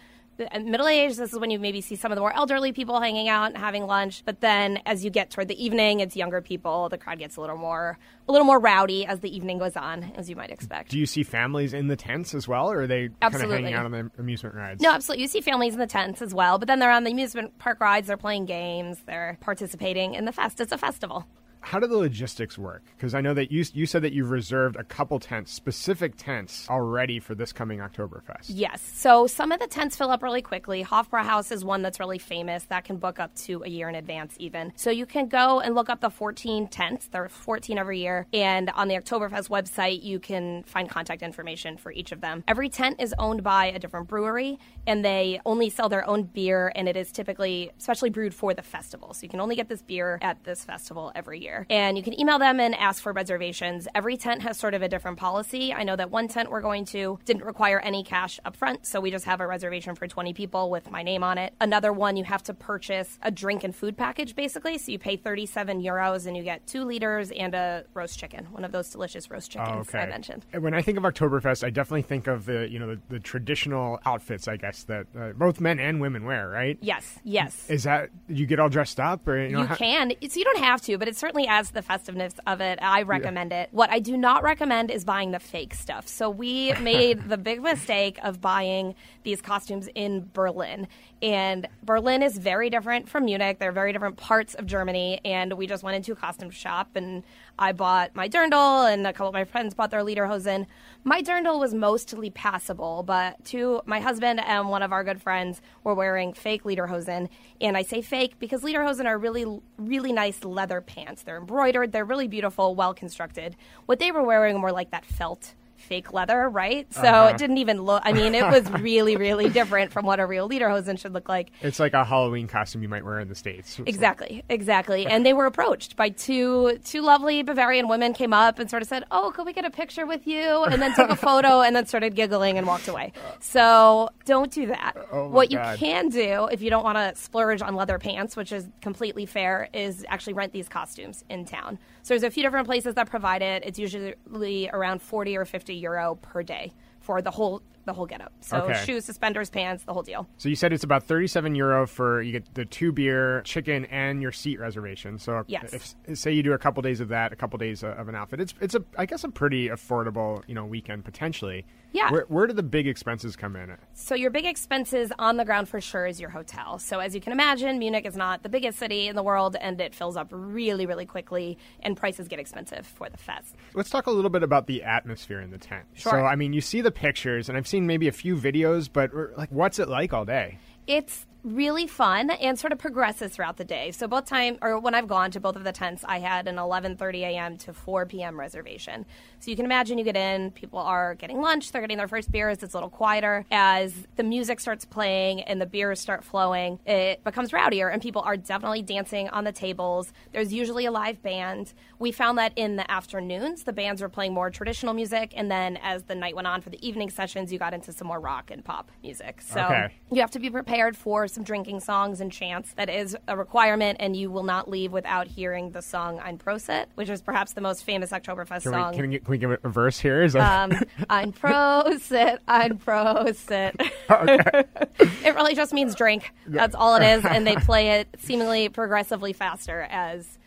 middle 0.61 0.87
age. 0.87 1.15
This 1.15 1.33
is 1.33 1.39
when 1.39 1.49
you 1.49 1.59
maybe 1.59 1.81
see 1.81 1.95
some 1.95 2.11
of 2.11 2.15
the 2.15 2.21
more 2.21 2.35
elderly 2.35 2.71
people 2.71 2.99
hanging 2.99 3.27
out 3.27 3.47
and 3.47 3.57
having 3.57 3.85
lunch. 3.85 4.23
But 4.25 4.41
then 4.41 4.79
as 4.85 5.03
you 5.03 5.09
get 5.09 5.29
toward 5.29 5.47
the 5.47 5.63
evening, 5.63 5.99
it's 5.99 6.15
younger 6.15 6.41
people. 6.41 6.89
The 6.89 6.97
crowd 6.97 7.19
gets 7.19 7.37
a 7.37 7.41
little 7.41 7.57
more 7.57 7.97
a 8.27 8.31
little 8.31 8.45
more 8.45 8.59
rowdy 8.59 9.05
as 9.05 9.21
the 9.21 9.35
evening 9.35 9.57
goes 9.57 9.75
on, 9.75 10.11
as 10.15 10.29
you 10.29 10.35
might 10.35 10.51
expect. 10.51 10.91
do 10.91 10.99
you 10.99 11.07
see 11.07 11.23
families 11.23 11.73
in 11.73 11.87
the 11.87 11.95
tents 11.95 12.35
as 12.35 12.47
well, 12.47 12.71
or 12.71 12.81
are 12.81 12.87
they 12.87 13.09
kind 13.21 13.35
of 13.35 13.49
hanging 13.49 13.73
out 13.73 13.85
on 13.85 13.91
the 13.91 14.11
amusement 14.19 14.55
rides? 14.55 14.81
No, 14.81 14.91
absolutely. 14.91 15.23
You 15.23 15.27
see 15.27 15.41
families 15.41 15.73
in 15.73 15.79
the 15.79 15.87
tents 15.87 16.21
as 16.21 16.33
well, 16.33 16.59
but 16.59 16.67
then 16.67 16.79
they're 16.79 16.91
on 16.91 17.03
the 17.03 17.11
amusement 17.11 17.57
park 17.57 17.79
rides. 17.79 18.07
They're 18.07 18.17
playing 18.17 18.45
games. 18.45 19.01
They're 19.05 19.37
participating 19.41 20.13
in 20.13 20.25
the 20.25 20.31
fest. 20.31 20.61
It's 20.61 20.71
a 20.71 20.77
festival. 20.77 21.25
How 21.61 21.79
do 21.79 21.87
the 21.87 21.97
logistics 21.97 22.57
work? 22.57 22.83
Because 22.95 23.13
I 23.13 23.21
know 23.21 23.33
that 23.33 23.51
you 23.51 23.63
you 23.73 23.85
said 23.85 24.01
that 24.01 24.13
you've 24.13 24.31
reserved 24.31 24.75
a 24.75 24.83
couple 24.83 25.19
tents, 25.19 25.51
specific 25.51 26.15
tents, 26.17 26.67
already 26.69 27.19
for 27.19 27.35
this 27.35 27.53
coming 27.53 27.79
Oktoberfest. 27.79 28.45
Yes. 28.47 28.81
So 28.81 29.27
some 29.27 29.51
of 29.51 29.59
the 29.59 29.67
tents 29.67 29.95
fill 29.95 30.09
up 30.09 30.23
really 30.23 30.41
quickly. 30.41 30.83
Hofbrauhaus 30.83 31.51
is 31.51 31.63
one 31.63 31.81
that's 31.81 31.99
really 31.99 32.17
famous 32.17 32.63
that 32.65 32.85
can 32.85 32.97
book 32.97 33.19
up 33.19 33.35
to 33.35 33.61
a 33.63 33.69
year 33.69 33.89
in 33.89 33.95
advance, 33.95 34.35
even. 34.39 34.73
So 34.77 34.89
you 34.89 35.05
can 35.05 35.27
go 35.27 35.59
and 35.59 35.75
look 35.75 35.89
up 35.89 36.01
the 36.01 36.09
14 36.09 36.67
tents. 36.69 37.07
There 37.07 37.23
are 37.23 37.29
14 37.29 37.77
every 37.77 37.99
year. 37.99 38.25
And 38.33 38.69
on 38.71 38.87
the 38.87 38.95
Oktoberfest 38.95 39.49
website, 39.49 40.01
you 40.01 40.19
can 40.19 40.63
find 40.63 40.89
contact 40.89 41.21
information 41.21 41.77
for 41.77 41.91
each 41.91 42.11
of 42.11 42.21
them. 42.21 42.43
Every 42.47 42.69
tent 42.69 42.95
is 42.99 43.13
owned 43.19 43.43
by 43.43 43.67
a 43.67 43.79
different 43.79 44.07
brewery, 44.07 44.57
and 44.87 45.05
they 45.05 45.39
only 45.45 45.69
sell 45.69 45.89
their 45.89 46.07
own 46.07 46.23
beer, 46.23 46.71
and 46.75 46.87
it 46.87 46.97
is 46.97 47.11
typically 47.11 47.71
specially 47.77 48.09
brewed 48.09 48.33
for 48.33 48.53
the 48.53 48.63
festival. 48.63 49.13
So 49.13 49.23
you 49.23 49.29
can 49.29 49.39
only 49.39 49.55
get 49.55 49.69
this 49.69 49.81
beer 49.81 50.17
at 50.21 50.43
this 50.43 50.63
festival 50.63 51.11
every 51.13 51.39
year. 51.39 51.48
And 51.69 51.97
you 51.97 52.03
can 52.03 52.19
email 52.19 52.39
them 52.39 52.59
and 52.59 52.75
ask 52.75 53.01
for 53.01 53.11
reservations. 53.11 53.87
Every 53.95 54.17
tent 54.17 54.41
has 54.43 54.57
sort 54.57 54.73
of 54.73 54.81
a 54.81 54.89
different 54.89 55.17
policy. 55.17 55.73
I 55.73 55.83
know 55.83 55.95
that 55.95 56.11
one 56.11 56.27
tent 56.27 56.49
we're 56.51 56.61
going 56.61 56.85
to 56.85 57.19
didn't 57.25 57.43
require 57.45 57.79
any 57.79 58.03
cash 58.03 58.39
up 58.45 58.55
front, 58.55 58.85
so 58.85 58.99
we 59.01 59.11
just 59.11 59.25
have 59.25 59.41
a 59.41 59.47
reservation 59.47 59.95
for 59.95 60.07
20 60.07 60.33
people 60.33 60.69
with 60.69 60.89
my 60.91 61.03
name 61.03 61.23
on 61.23 61.37
it. 61.37 61.53
Another 61.61 61.91
one, 61.93 62.17
you 62.17 62.23
have 62.23 62.43
to 62.43 62.53
purchase 62.53 63.17
a 63.21 63.31
drink 63.31 63.63
and 63.63 63.75
food 63.75 63.97
package, 63.97 64.35
basically. 64.35 64.77
So 64.77 64.91
you 64.91 64.99
pay 64.99 65.15
37 65.17 65.81
euros 65.81 66.25
and 66.27 66.35
you 66.37 66.43
get 66.43 66.65
two 66.67 66.83
liters 66.83 67.31
and 67.31 67.53
a 67.53 67.85
roast 67.93 68.19
chicken, 68.19 68.45
one 68.51 68.63
of 68.63 68.71
those 68.71 68.89
delicious 68.89 69.29
roast 69.29 69.51
chickens 69.51 69.69
Oh, 69.77 69.79
okay. 69.81 69.99
I 69.99 70.05
mentioned. 70.07 70.45
When 70.57 70.73
I 70.73 70.81
think 70.81 70.97
of 70.97 71.03
Oktoberfest, 71.03 71.63
I 71.63 71.69
definitely 71.69 72.01
think 72.03 72.27
of 72.27 72.45
the 72.45 72.67
you 72.69 72.79
know 72.79 72.95
the, 72.95 73.01
the 73.09 73.19
traditional 73.19 73.99
outfits, 74.05 74.47
I 74.47 74.57
guess 74.57 74.83
that 74.83 75.07
uh, 75.19 75.31
both 75.33 75.59
men 75.59 75.79
and 75.79 75.99
women 76.01 76.25
wear, 76.25 76.49
right? 76.49 76.77
Yes, 76.81 77.19
yes. 77.23 77.69
Is 77.69 77.83
that 77.83 78.09
you 78.27 78.45
get 78.45 78.59
all 78.59 78.69
dressed 78.69 78.99
up, 78.99 79.27
or 79.27 79.39
you 79.41 79.49
know? 79.53 79.61
You 79.61 79.65
how- 79.65 79.75
can. 79.75 80.11
So 80.29 80.37
you 80.39 80.43
don't 80.45 80.59
have 80.59 80.81
to, 80.83 80.97
but 80.97 81.07
it's 81.07 81.17
certainly 81.19 81.38
adds 81.47 81.69
to 81.69 81.73
the 81.73 81.81
festiveness 81.81 82.33
of 82.47 82.61
it. 82.61 82.79
I 82.81 83.03
recommend 83.03 83.51
it. 83.51 83.69
What 83.71 83.89
I 83.89 83.99
do 83.99 84.17
not 84.17 84.43
recommend 84.43 84.91
is 84.91 85.03
buying 85.03 85.31
the 85.31 85.39
fake 85.39 85.73
stuff. 85.73 86.07
So 86.07 86.29
we 86.29 86.73
made 86.81 87.29
the 87.29 87.37
big 87.37 87.61
mistake 87.61 88.19
of 88.23 88.41
buying 88.41 88.95
these 89.23 89.41
costumes 89.41 89.89
in 89.95 90.29
Berlin. 90.33 90.87
And 91.21 91.67
Berlin 91.83 92.23
is 92.23 92.37
very 92.37 92.69
different 92.69 93.09
from 93.09 93.25
Munich. 93.25 93.59
They're 93.59 93.71
very 93.71 93.91
different 93.93 94.17
parts 94.17 94.53
of 94.55 94.65
Germany. 94.65 95.19
And 95.25 95.53
we 95.53 95.67
just 95.67 95.83
went 95.83 95.95
into 95.95 96.13
a 96.13 96.15
costume 96.15 96.49
shop 96.49 96.95
and 96.95 97.23
I 97.59 97.73
bought 97.73 98.15
my 98.15 98.29
dirndl 98.29 98.91
and 98.91 99.05
a 99.05 99.11
couple 99.11 99.27
of 99.27 99.33
my 99.33 99.43
friends 99.43 99.73
bought 99.73 99.91
their 99.91 100.01
lederhosen. 100.01 100.65
My 101.03 101.21
dirndl 101.21 101.59
was 101.59 101.73
mostly 101.73 102.29
passable, 102.29 103.03
but 103.03 103.43
two, 103.43 103.81
my 103.85 103.99
husband 103.99 104.39
and 104.39 104.69
one 104.69 104.81
of 104.81 104.93
our 104.93 105.03
good 105.03 105.21
friends 105.21 105.61
were 105.83 105.93
wearing 105.93 106.31
fake 106.31 106.63
lederhosen. 106.63 107.27
And 107.59 107.75
I 107.75 107.81
say 107.83 108.01
fake 108.01 108.39
because 108.39 108.63
lederhosen 108.63 109.05
are 109.05 109.17
really, 109.17 109.61
really 109.77 110.13
nice 110.13 110.45
leather 110.45 110.79
pants. 110.79 111.23
They're 111.23 111.37
embroidered, 111.37 111.91
they're 111.91 112.05
really 112.05 112.29
beautiful, 112.29 112.75
well 112.75 112.93
constructed. 112.93 113.57
What 113.85 113.99
they 113.99 114.13
were 114.13 114.23
wearing 114.23 114.61
were 114.61 114.71
like 114.71 114.91
that 114.91 115.05
felt 115.05 115.53
fake 115.79 116.13
leather, 116.13 116.49
right? 116.49 116.91
So 116.93 117.01
Uh-huh. 117.01 117.27
it 117.29 117.37
didn't 117.37 117.57
even 117.57 117.81
look, 117.81 118.01
I 118.05 118.13
mean, 118.13 118.35
it 118.35 118.45
was 118.47 118.69
really, 118.81 119.15
really 119.15 119.49
different 119.49 119.91
from 119.91 120.05
what 120.05 120.19
a 120.19 120.25
real 120.25 120.49
lederhosen 120.49 120.99
should 120.99 121.13
look 121.13 121.27
like. 121.29 121.51
It's 121.61 121.79
like 121.79 121.93
a 121.93 122.03
Halloween 122.03 122.47
costume 122.47 122.81
you 122.83 122.89
might 122.89 123.03
wear 123.05 123.19
in 123.19 123.27
the 123.29 123.35
states. 123.35 123.79
Exactly, 123.85 124.43
exactly. 124.49 125.07
And 125.19 125.25
they 125.25 125.33
were 125.33 125.45
approached 125.45 125.95
by 125.95 126.09
two 126.09 126.77
two 126.83 127.01
lovely 127.01 127.41
Bavarian 127.43 127.87
women 127.87 128.13
came 128.13 128.33
up 128.33 128.59
and 128.59 128.69
sort 128.69 128.81
of 128.81 128.87
said, 128.87 129.03
"Oh, 129.11 129.31
could 129.35 129.45
we 129.45 129.53
get 129.53 129.65
a 129.65 129.71
picture 129.71 130.05
with 130.05 130.27
you?" 130.27 130.63
And 130.65 130.81
then 130.81 130.93
took 130.93 131.09
a 131.09 131.15
photo 131.15 131.61
and 131.61 131.75
then 131.75 131.85
started 131.85 132.15
giggling 132.15 132.57
and 132.57 132.67
walked 132.67 132.87
away. 132.87 133.11
So 133.39 134.09
don't 134.25 134.51
do 134.51 134.67
that. 134.67 134.93
Oh 135.11 135.29
what 135.29 135.51
you 135.51 135.59
can 135.77 136.09
do 136.09 136.47
if 136.51 136.61
you 136.61 136.69
don't 136.69 136.83
want 136.83 136.97
to 136.97 137.19
splurge 137.19 137.61
on 137.61 137.75
leather 137.75 137.97
pants, 137.97 138.35
which 138.35 138.51
is 138.51 138.67
completely 138.81 139.25
fair, 139.25 139.67
is 139.73 140.05
actually 140.09 140.33
rent 140.33 140.53
these 140.53 140.69
costumes 140.69 141.23
in 141.29 141.45
town. 141.45 141.79
So 142.03 142.13
there's 142.13 142.23
a 142.23 142.31
few 142.31 142.43
different 142.43 142.67
places 142.67 142.95
that 142.95 143.09
provide 143.09 143.41
it. 143.41 143.63
It's 143.65 143.79
usually 143.79 144.69
around 144.71 145.01
forty 145.01 145.35
or 145.37 145.45
fifty 145.45 145.68
euro 145.73 146.15
per 146.21 146.43
day 146.43 146.73
for 146.99 147.21
the 147.21 147.31
whole 147.31 147.61
the 147.85 147.93
whole 147.93 148.05
getup. 148.05 148.31
So 148.41 148.57
Okay. 148.57 148.83
shoes, 148.85 149.05
suspenders, 149.05 149.49
pants, 149.49 149.83
the 149.83 149.93
whole 149.93 150.03
deal. 150.03 150.27
So 150.37 150.49
you 150.49 150.55
said 150.55 150.73
it's 150.73 150.83
about 150.83 151.03
thirty-seven 151.03 151.55
euro 151.55 151.87
for 151.87 152.21
you 152.21 152.31
get 152.33 152.53
the 152.53 152.65
two 152.65 152.91
beer, 152.91 153.41
chicken, 153.43 153.85
and 153.85 154.21
your 154.21 154.31
seat 154.31 154.59
reservation. 154.59 155.17
So 155.19 155.43
Yes. 155.47 155.95
if 156.05 156.17
say 156.17 156.31
you 156.31 156.43
do 156.43 156.53
a 156.53 156.57
couple 156.57 156.81
days 156.81 156.99
of 156.99 157.09
that, 157.09 157.31
a 157.33 157.35
couple 157.35 157.57
days 157.57 157.83
of 157.83 158.07
an 158.07 158.15
outfit, 158.15 158.39
it's 158.41 158.53
it's 158.61 158.75
a 158.75 158.83
I 158.97 159.05
guess 159.05 159.23
a 159.23 159.29
pretty 159.29 159.69
affordable 159.69 160.43
you 160.47 160.55
know 160.55 160.65
weekend 160.65 161.05
potentially. 161.05 161.65
Yeah. 161.91 162.11
Where, 162.11 162.25
where 162.27 162.45
do 162.45 162.53
the 162.53 162.61
big 162.61 162.87
expenses 162.87 163.35
come 163.35 163.55
in? 163.55 163.75
So 163.95 164.13
your 164.13 164.29
big 164.29 164.45
expenses 164.45 165.11
on 165.17 165.37
the 165.37 165.45
ground 165.45 165.67
for 165.67 165.81
sure 165.81 166.05
is 166.05 166.19
your 166.21 166.29
hotel. 166.29 166.77
So 166.77 166.99
as 166.99 167.15
you 167.15 167.21
can 167.21 167.33
imagine, 167.33 167.79
Munich 167.79 168.05
is 168.05 168.15
not 168.15 168.43
the 168.43 168.49
biggest 168.49 168.77
city 168.77 169.07
in 169.07 169.15
the 169.15 169.23
world 169.23 169.55
and 169.59 169.81
it 169.81 169.95
fills 169.95 170.15
up 170.15 170.27
really 170.31 170.85
really 170.85 171.07
quickly 171.07 171.57
and 171.79 171.97
prices 171.97 172.27
get 172.27 172.37
expensive 172.39 172.85
for 172.85 173.09
the 173.09 173.17
fest. 173.17 173.55
Let's 173.73 173.89
talk 173.89 174.05
a 174.05 174.11
little 174.11 174.29
bit 174.29 174.43
about 174.43 174.67
the 174.67 174.83
atmosphere 174.83 175.41
in 175.41 175.49
the 175.49 175.57
tent. 175.57 175.85
Sure. 175.93 176.11
So 176.11 176.17
I 176.19 176.35
mean, 176.35 176.53
you 176.53 176.61
see 176.61 176.81
the 176.81 176.91
pictures, 176.91 177.49
and 177.49 177.57
I've 177.57 177.67
seen 177.69 177.87
maybe 177.87 178.07
a 178.07 178.11
few 178.11 178.35
videos, 178.35 178.89
but 178.91 179.11
like, 179.37 179.51
what's 179.51 179.79
it 179.79 179.87
like 179.87 180.13
all 180.13 180.25
day? 180.25 180.57
It's 180.87 181.25
really 181.43 181.87
fun 181.87 182.29
and 182.29 182.59
sort 182.59 182.73
of 182.73 182.79
progresses 182.79 183.31
throughout 183.31 183.55
the 183.57 183.63
day. 183.63 183.91
So 183.91 184.07
both 184.07 184.25
time 184.25 184.57
or 184.61 184.77
when 184.77 184.93
I've 184.93 185.07
gone 185.07 185.31
to 185.31 185.39
both 185.39 185.55
of 185.55 185.63
the 185.63 185.71
tents, 185.71 186.03
I 186.07 186.19
had 186.19 186.47
an 186.47 186.57
11:30 186.57 187.21
a.m. 187.21 187.57
to 187.59 187.73
4 187.73 188.05
p.m. 188.07 188.37
reservation. 188.37 189.05
So 189.39 189.49
you 189.49 189.55
can 189.55 189.63
imagine 189.63 189.97
you 189.97 190.03
get 190.03 190.17
in, 190.17 190.51
people 190.51 190.79
are 190.79 191.15
getting 191.15 191.39
lunch, 191.39 191.71
they're 191.71 191.81
getting 191.81 191.97
their 191.97 192.09
first 192.09 192.29
beers, 192.29 192.61
it's 192.61 192.73
a 192.73 192.77
little 192.77 192.89
quieter. 192.89 193.45
As 193.51 193.93
the 194.17 194.23
music 194.23 194.59
starts 194.59 194.83
playing 194.83 195.41
and 195.43 195.61
the 195.61 195.65
beers 195.65 196.01
start 196.01 196.25
flowing, 196.25 196.77
it 196.85 197.23
becomes 197.23 197.51
rowdier 197.51 197.89
and 197.91 198.01
people 198.01 198.21
are 198.23 198.35
definitely 198.35 198.81
dancing 198.81 199.29
on 199.29 199.45
the 199.45 199.53
tables. 199.53 200.11
There's 200.33 200.51
usually 200.51 200.85
a 200.85 200.91
live 200.91 201.21
band. 201.23 201.73
We 201.99 202.11
found 202.11 202.37
that 202.37 202.51
in 202.57 202.75
the 202.75 202.89
afternoons, 202.91 203.63
the 203.63 203.73
bands 203.73 204.01
were 204.01 204.09
playing 204.09 204.33
more 204.33 204.49
traditional 204.49 204.93
music 204.93 205.31
and 205.37 205.49
then 205.49 205.77
as 205.77 206.03
the 206.03 206.15
night 206.15 206.35
went 206.35 206.47
on 206.47 206.59
for 206.59 206.69
the 206.69 206.85
evening 206.85 207.09
sessions, 207.09 207.53
you 207.53 207.59
got 207.59 207.73
into 207.73 207.93
some 207.93 208.07
more 208.07 208.19
rock 208.19 208.51
and 208.51 208.63
pop 208.65 208.91
music. 209.01 209.41
So 209.41 209.61
Okay. 209.61 209.93
you 210.11 210.19
have 210.19 210.31
to 210.31 210.39
be 210.39 210.49
prepared 210.49 210.97
for 210.97 211.28
some 211.31 211.43
drinking 211.43 211.79
songs 211.81 212.21
and 212.21 212.31
chants. 212.31 212.73
That 212.73 212.89
is 212.89 213.15
a 213.27 213.37
requirement, 213.37 213.97
and 213.99 214.15
you 214.15 214.31
will 214.31 214.43
not 214.43 214.69
leave 214.69 214.91
without 214.91 215.27
hearing 215.27 215.71
the 215.71 215.81
song 215.81 216.19
Ein 216.19 216.37
Prosit, 216.37 216.85
which 216.95 217.09
is 217.09 217.21
perhaps 217.21 217.53
the 217.53 217.61
most 217.61 217.83
famous 217.83 218.11
Oktoberfest 218.11 218.63
Can 218.63 218.73
song. 218.73 218.91
we 218.91 218.97
can 218.97 219.09
we, 219.09 219.19
can 219.19 219.31
we 219.31 219.37
give 219.37 219.51
it 219.51 219.59
a 219.63 219.69
verse 219.69 219.99
here? 219.99 220.23
Is 220.23 220.33
that, 220.33 220.71
um, 220.71 220.83
Ein 221.09 221.31
Prosit, 221.33 222.39
Ein 222.47 222.77
Prosit. 222.79 223.75
it 225.25 225.35
really 225.35 225.55
just 225.55 225.73
means 225.73 225.95
drink. 225.95 226.33
That's 226.47 226.75
all 226.75 226.95
it 226.95 227.03
is, 227.03 227.25
and 227.25 227.45
they 227.45 227.55
play 227.55 227.99
it 227.99 228.07
seemingly 228.17 228.69
progressively 228.69 229.33
faster 229.33 229.87
as 229.89 230.38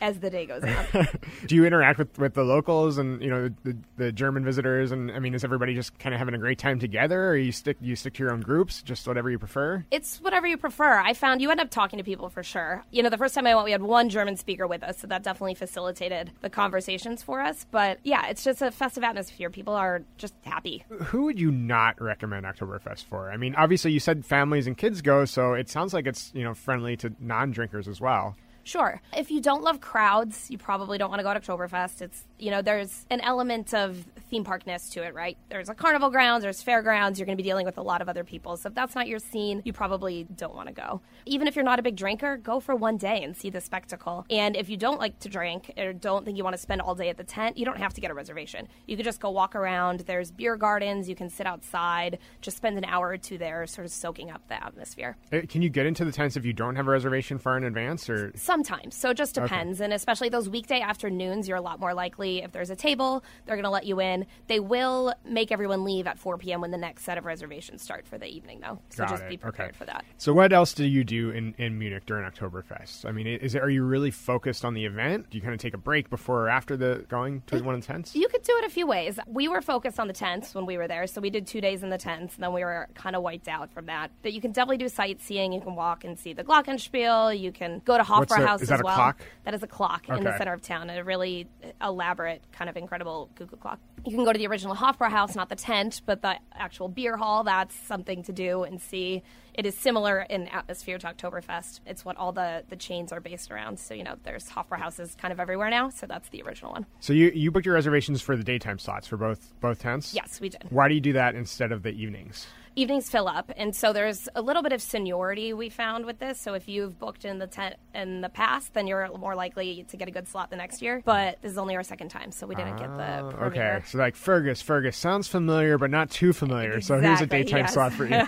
as 0.00 0.20
the 0.20 0.30
day 0.30 0.46
goes 0.46 0.62
on. 0.62 1.08
do 1.46 1.54
you 1.54 1.64
interact 1.64 1.98
with, 1.98 2.18
with 2.18 2.34
the 2.34 2.42
locals 2.42 2.98
and 2.98 3.22
you 3.22 3.30
know 3.30 3.50
the, 3.64 3.76
the 3.96 4.12
German 4.12 4.44
visitors? 4.44 4.92
And 4.92 5.10
I 5.10 5.18
mean, 5.18 5.34
is 5.34 5.44
everybody 5.44 5.74
just 5.74 5.98
kind 5.98 6.14
of 6.14 6.18
having 6.18 6.34
a 6.34 6.38
great 6.38 6.58
time 6.58 6.78
together, 6.78 7.28
or 7.28 7.36
you 7.36 7.52
stick 7.52 7.76
you 7.80 7.96
stick 7.96 8.14
to 8.14 8.22
your 8.22 8.32
own 8.32 8.40
groups, 8.40 8.82
just 8.82 9.06
whatever 9.06 9.30
you 9.30 9.38
prefer? 9.38 9.84
It's 9.90 10.20
whatever 10.20 10.46
you 10.46 10.56
prefer. 10.56 10.98
I 10.98 11.14
found 11.14 11.40
you 11.40 11.50
end 11.50 11.60
up 11.60 11.70
talking 11.70 11.98
to 11.98 12.04
people 12.04 12.28
for 12.28 12.42
sure. 12.42 12.84
You 12.90 13.02
know, 13.02 13.10
the 13.10 13.18
first 13.18 13.34
time 13.34 13.46
I 13.46 13.54
went, 13.54 13.64
we 13.64 13.72
had 13.72 13.82
one 13.82 14.08
German 14.08 14.36
speaker 14.36 14.66
with 14.66 14.82
us, 14.82 14.98
so 14.98 15.06
that 15.06 15.22
definitely 15.22 15.54
facilitated 15.54 16.32
the 16.40 16.50
conversations 16.50 17.22
for 17.22 17.40
us. 17.40 17.66
But 17.70 17.98
yeah, 18.04 18.26
it's 18.26 18.44
just 18.44 18.62
a 18.62 18.70
festive 18.70 19.04
atmosphere. 19.04 19.50
People 19.50 19.74
are 19.74 20.02
just 20.16 20.34
happy. 20.42 20.84
Who 20.88 21.24
would 21.24 21.38
you 21.38 21.50
not 21.50 22.00
recommend 22.00 22.46
Oktoberfest 22.46 23.04
for? 23.06 23.30
I 23.30 23.36
mean, 23.36 23.54
obviously 23.54 23.92
you 23.92 24.00
said 24.00 24.24
families 24.24 24.66
and 24.66 24.76
kids 24.76 25.02
go, 25.02 25.24
so 25.24 25.54
it 25.54 25.68
sounds 25.68 25.94
like 25.94 26.06
it's 26.06 26.32
you 26.34 26.44
know 26.44 26.54
friendly 26.54 26.96
to 26.98 27.12
non-drinkers 27.20 27.88
as 27.88 28.00
well. 28.00 28.36
Sure. 28.70 29.02
If 29.16 29.32
you 29.32 29.40
don't 29.40 29.64
love 29.64 29.80
crowds, 29.80 30.48
you 30.48 30.56
probably 30.56 30.96
don't 30.96 31.10
want 31.10 31.18
to 31.18 31.24
go 31.24 31.34
to 31.34 31.40
Oktoberfest. 31.40 32.02
It's, 32.02 32.22
you 32.38 32.52
know, 32.52 32.62
there's 32.62 33.04
an 33.10 33.20
element 33.20 33.74
of 33.74 34.06
theme 34.30 34.44
parkness 34.44 34.90
to 34.90 35.02
it, 35.02 35.12
right? 35.12 35.36
There's 35.48 35.68
a 35.68 35.74
carnival 35.74 36.08
grounds, 36.08 36.44
there's 36.44 36.62
fairgrounds, 36.62 37.18
you're 37.18 37.26
going 37.26 37.36
to 37.36 37.42
be 37.42 37.48
dealing 37.48 37.66
with 37.66 37.78
a 37.78 37.82
lot 37.82 38.00
of 38.00 38.08
other 38.08 38.22
people. 38.22 38.56
So 38.56 38.68
if 38.68 38.74
that's 38.76 38.94
not 38.94 39.08
your 39.08 39.18
scene, 39.18 39.60
you 39.64 39.72
probably 39.72 40.22
don't 40.36 40.54
want 40.54 40.68
to 40.68 40.72
go. 40.72 41.00
Even 41.26 41.48
if 41.48 41.56
you're 41.56 41.64
not 41.64 41.80
a 41.80 41.82
big 41.82 41.96
drinker, 41.96 42.36
go 42.36 42.60
for 42.60 42.76
one 42.76 42.96
day 42.96 43.24
and 43.24 43.36
see 43.36 43.50
the 43.50 43.60
spectacle. 43.60 44.24
And 44.30 44.54
if 44.54 44.68
you 44.68 44.76
don't 44.76 45.00
like 45.00 45.18
to 45.18 45.28
drink 45.28 45.72
or 45.76 45.92
don't 45.92 46.24
think 46.24 46.36
you 46.36 46.44
want 46.44 46.54
to 46.54 46.62
spend 46.62 46.80
all 46.80 46.94
day 46.94 47.08
at 47.08 47.16
the 47.16 47.24
tent, 47.24 47.58
you 47.58 47.64
don't 47.64 47.78
have 47.78 47.94
to 47.94 48.00
get 48.00 48.12
a 48.12 48.14
reservation. 48.14 48.68
You 48.86 48.96
could 48.96 49.04
just 49.04 49.18
go 49.18 49.30
walk 49.30 49.56
around. 49.56 50.00
There's 50.06 50.30
beer 50.30 50.56
gardens, 50.56 51.08
you 51.08 51.16
can 51.16 51.28
sit 51.28 51.48
outside, 51.48 52.20
just 52.40 52.58
spend 52.58 52.78
an 52.78 52.84
hour 52.84 53.08
or 53.08 53.16
two 53.16 53.36
there, 53.36 53.66
sort 53.66 53.84
of 53.84 53.90
soaking 53.90 54.30
up 54.30 54.46
the 54.46 54.64
atmosphere. 54.64 55.16
Uh, 55.32 55.40
Can 55.48 55.60
you 55.60 55.70
get 55.70 55.86
into 55.86 56.04
the 56.04 56.12
tents 56.12 56.36
if 56.36 56.44
you 56.44 56.52
don't 56.52 56.76
have 56.76 56.86
a 56.86 56.90
reservation 56.92 57.36
far 57.36 57.56
in 57.56 57.64
advance, 57.64 58.08
or 58.08 58.30
Sometimes. 58.64 58.94
So 58.94 59.08
it 59.10 59.16
just 59.16 59.34
depends. 59.34 59.80
And 59.80 59.90
especially 59.92 60.28
those 60.28 60.46
weekday 60.48 60.80
afternoons, 60.82 61.48
you're 61.48 61.56
a 61.56 61.62
lot 61.62 61.80
more 61.80 61.94
likely, 61.94 62.42
if 62.42 62.52
there's 62.52 62.68
a 62.68 62.76
table, 62.76 63.24
they're 63.46 63.56
going 63.56 63.64
to 63.64 63.70
let 63.70 63.86
you 63.86 64.00
in. 64.00 64.26
They 64.48 64.60
will 64.60 65.14
make 65.24 65.50
everyone 65.50 65.82
leave 65.82 66.06
at 66.06 66.18
4 66.18 66.36
p.m. 66.36 66.60
when 66.60 66.70
the 66.70 66.76
next 66.76 67.04
set 67.04 67.16
of 67.16 67.24
reservations 67.24 67.80
start 67.82 68.06
for 68.06 68.18
the 68.18 68.26
evening, 68.26 68.60
though. 68.60 68.78
So 68.90 69.04
Got 69.04 69.10
just 69.10 69.22
it. 69.22 69.28
be 69.30 69.36
prepared 69.38 69.70
Okay. 69.70 69.78
for 69.78 69.84
that. 69.86 70.04
So 70.18 70.34
what 70.34 70.52
else 70.52 70.74
do 70.74 70.84
you 70.84 71.04
do 71.04 71.30
in, 71.30 71.54
in 71.56 71.78
Munich 71.78 72.04
during 72.04 72.30
Oktoberfest? 72.30 73.06
I 73.06 73.12
mean, 73.12 73.26
is 73.26 73.54
it, 73.54 73.62
are 73.62 73.70
you 73.70 73.82
really 73.82 74.10
focused 74.10 74.62
on 74.62 74.74
the 74.74 74.84
event? 74.84 75.30
Do 75.30 75.38
you 75.38 75.42
kind 75.42 75.54
of 75.54 75.60
take 75.60 75.72
a 75.74 75.78
break 75.78 76.10
before 76.10 76.42
or 76.42 76.48
after 76.50 76.76
the 76.76 77.06
going 77.08 77.42
to 77.46 77.56
the 77.56 77.64
one 77.64 77.74
of 77.74 77.80
the 77.80 77.86
tents? 77.86 78.14
You 78.14 78.28
could 78.28 78.42
do 78.42 78.54
it 78.58 78.64
a 78.66 78.70
few 78.70 78.86
ways. 78.86 79.18
We 79.26 79.48
were 79.48 79.62
focused 79.62 79.98
on 79.98 80.06
the 80.06 80.12
tents 80.12 80.54
when 80.54 80.66
we 80.66 80.76
were 80.76 80.86
there, 80.86 81.06
so 81.06 81.22
we 81.22 81.30
did 81.30 81.46
two 81.46 81.62
days 81.62 81.82
in 81.82 81.88
the 81.88 81.98
tents, 81.98 82.34
and 82.34 82.44
then 82.44 82.52
we 82.52 82.62
were 82.62 82.88
kind 82.94 83.16
of 83.16 83.22
wiped 83.22 83.48
out 83.48 83.70
from 83.70 83.86
that. 83.86 84.10
But 84.20 84.34
you 84.34 84.42
can 84.42 84.52
definitely 84.52 84.76
do 84.78 84.88
sightseeing. 84.90 85.52
You 85.54 85.62
can 85.62 85.74
walk 85.76 86.04
and 86.04 86.18
see 86.18 86.34
the 86.34 86.44
Glockenspiel. 86.44 87.38
You 87.38 87.52
can 87.52 87.80
go 87.84 87.96
to 87.96 88.04
What's 88.04 88.32
the- 88.40 88.46
Hofbrauhaus 88.46 88.62
is 88.62 88.68
that 88.68 88.74
as 88.74 88.80
a 88.80 88.84
well. 88.84 88.94
clock? 88.94 89.20
That 89.44 89.54
is 89.54 89.62
a 89.62 89.66
clock 89.66 90.08
in 90.08 90.24
the 90.24 90.36
center 90.36 90.52
of 90.52 90.62
town, 90.62 90.90
a 90.90 91.02
really 91.04 91.48
elaborate, 91.80 92.42
kind 92.52 92.68
of 92.68 92.76
incredible 92.76 93.30
cuckoo 93.34 93.56
clock. 93.56 93.80
You 94.06 94.14
can 94.14 94.24
go 94.24 94.32
to 94.32 94.38
the 94.38 94.46
original 94.46 94.74
Hofbrauhaus, 94.74 95.36
not 95.36 95.48
the 95.48 95.56
tent, 95.56 96.02
but 96.06 96.22
the 96.22 96.36
actual 96.54 96.88
beer 96.88 97.16
hall. 97.16 97.44
That's 97.44 97.74
something 97.74 98.22
to 98.24 98.32
do 98.32 98.62
and 98.62 98.80
see. 98.80 99.22
It 99.52 99.66
is 99.66 99.76
similar 99.76 100.20
in 100.20 100.48
atmosphere 100.48 100.96
to 100.98 101.06
Oktoberfest. 101.08 101.80
It's 101.84 102.04
what 102.04 102.16
all 102.16 102.32
the, 102.32 102.64
the 102.70 102.76
chains 102.76 103.12
are 103.12 103.20
based 103.20 103.50
around. 103.50 103.78
So, 103.78 103.92
you 103.94 104.04
know, 104.04 104.16
there's 104.22 104.48
Hofbrauhauses 104.48 105.18
kind 105.18 105.32
of 105.32 105.40
everywhere 105.40 105.68
now, 105.70 105.90
so 105.90 106.06
that's 106.06 106.28
the 106.30 106.42
original 106.42 106.72
one. 106.72 106.86
So 107.00 107.12
you 107.12 107.30
you 107.34 107.50
booked 107.50 107.66
your 107.66 107.74
reservations 107.74 108.22
for 108.22 108.36
the 108.36 108.44
daytime 108.44 108.78
slots 108.78 109.06
for 109.06 109.16
both 109.16 109.52
both 109.60 109.80
tents? 109.80 110.14
Yes, 110.14 110.40
we 110.40 110.48
did. 110.48 110.64
Why 110.70 110.88
do 110.88 110.94
you 110.94 111.00
do 111.00 111.12
that 111.14 111.34
instead 111.34 111.72
of 111.72 111.82
the 111.82 111.90
evenings? 111.90 112.46
Evenings 112.80 113.10
fill 113.10 113.28
up 113.28 113.52
and 113.56 113.76
so 113.76 113.92
there's 113.92 114.28
a 114.34 114.40
little 114.42 114.62
bit 114.62 114.72
of 114.72 114.80
seniority 114.80 115.52
we 115.52 115.68
found 115.68 116.06
with 116.06 116.18
this 116.18 116.40
so 116.40 116.54
if 116.54 116.66
you've 116.68 116.98
booked 116.98 117.24
in 117.24 117.38
the 117.38 117.46
tent 117.46 117.74
in 117.94 118.22
the 118.22 118.28
past 118.30 118.72
then 118.72 118.86
you're 118.86 119.06
more 119.18 119.34
likely 119.34 119.84
to 119.88 119.96
get 119.98 120.08
a 120.08 120.10
good 120.10 120.26
slot 120.26 120.48
the 120.50 120.56
next 120.56 120.80
year 120.80 121.02
but 121.04 121.36
this 121.42 121.52
is 121.52 121.58
only 121.58 121.76
our 121.76 121.82
second 121.82 122.08
time 122.08 122.30
so 122.32 122.46
we 122.46 122.54
didn't 122.54 122.76
get 122.76 122.88
the 122.96 123.10
Oh, 123.20 123.30
premiere. 123.30 123.76
okay, 123.76 123.86
so 123.86 123.98
like 123.98 124.14
Fergus, 124.16 124.62
Fergus 124.62 124.96
sounds 124.96 125.26
familiar, 125.28 125.76
but 125.78 125.90
not 125.90 126.10
too 126.10 126.32
familiar. 126.32 126.80
So 126.80 127.00
here's 127.00 127.20
a 127.20 127.26
daytime 127.26 127.60
yes. 127.60 127.74
slot 127.74 127.92
for 127.92 128.06
you. 128.06 128.22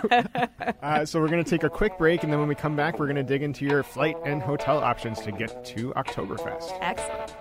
uh, 0.81 1.05
so 1.05 1.19
we're 1.21 1.29
going 1.29 1.43
to 1.43 1.49
take 1.49 1.63
a 1.63 1.69
quick 1.69 1.97
break, 1.97 2.23
and 2.23 2.31
then 2.31 2.39
when 2.39 2.49
we 2.49 2.55
come 2.55 2.75
back, 2.75 2.99
we're 2.99 3.05
going 3.05 3.15
to 3.15 3.23
dig 3.23 3.41
into 3.43 3.65
your 3.65 3.81
flight 3.81 4.15
and 4.25 4.41
hotel 4.41 4.77
options 4.79 5.19
to 5.21 5.31
get 5.31 5.63
to 5.65 5.91
Oktoberfest. 5.95 6.77
excellent 6.81 7.33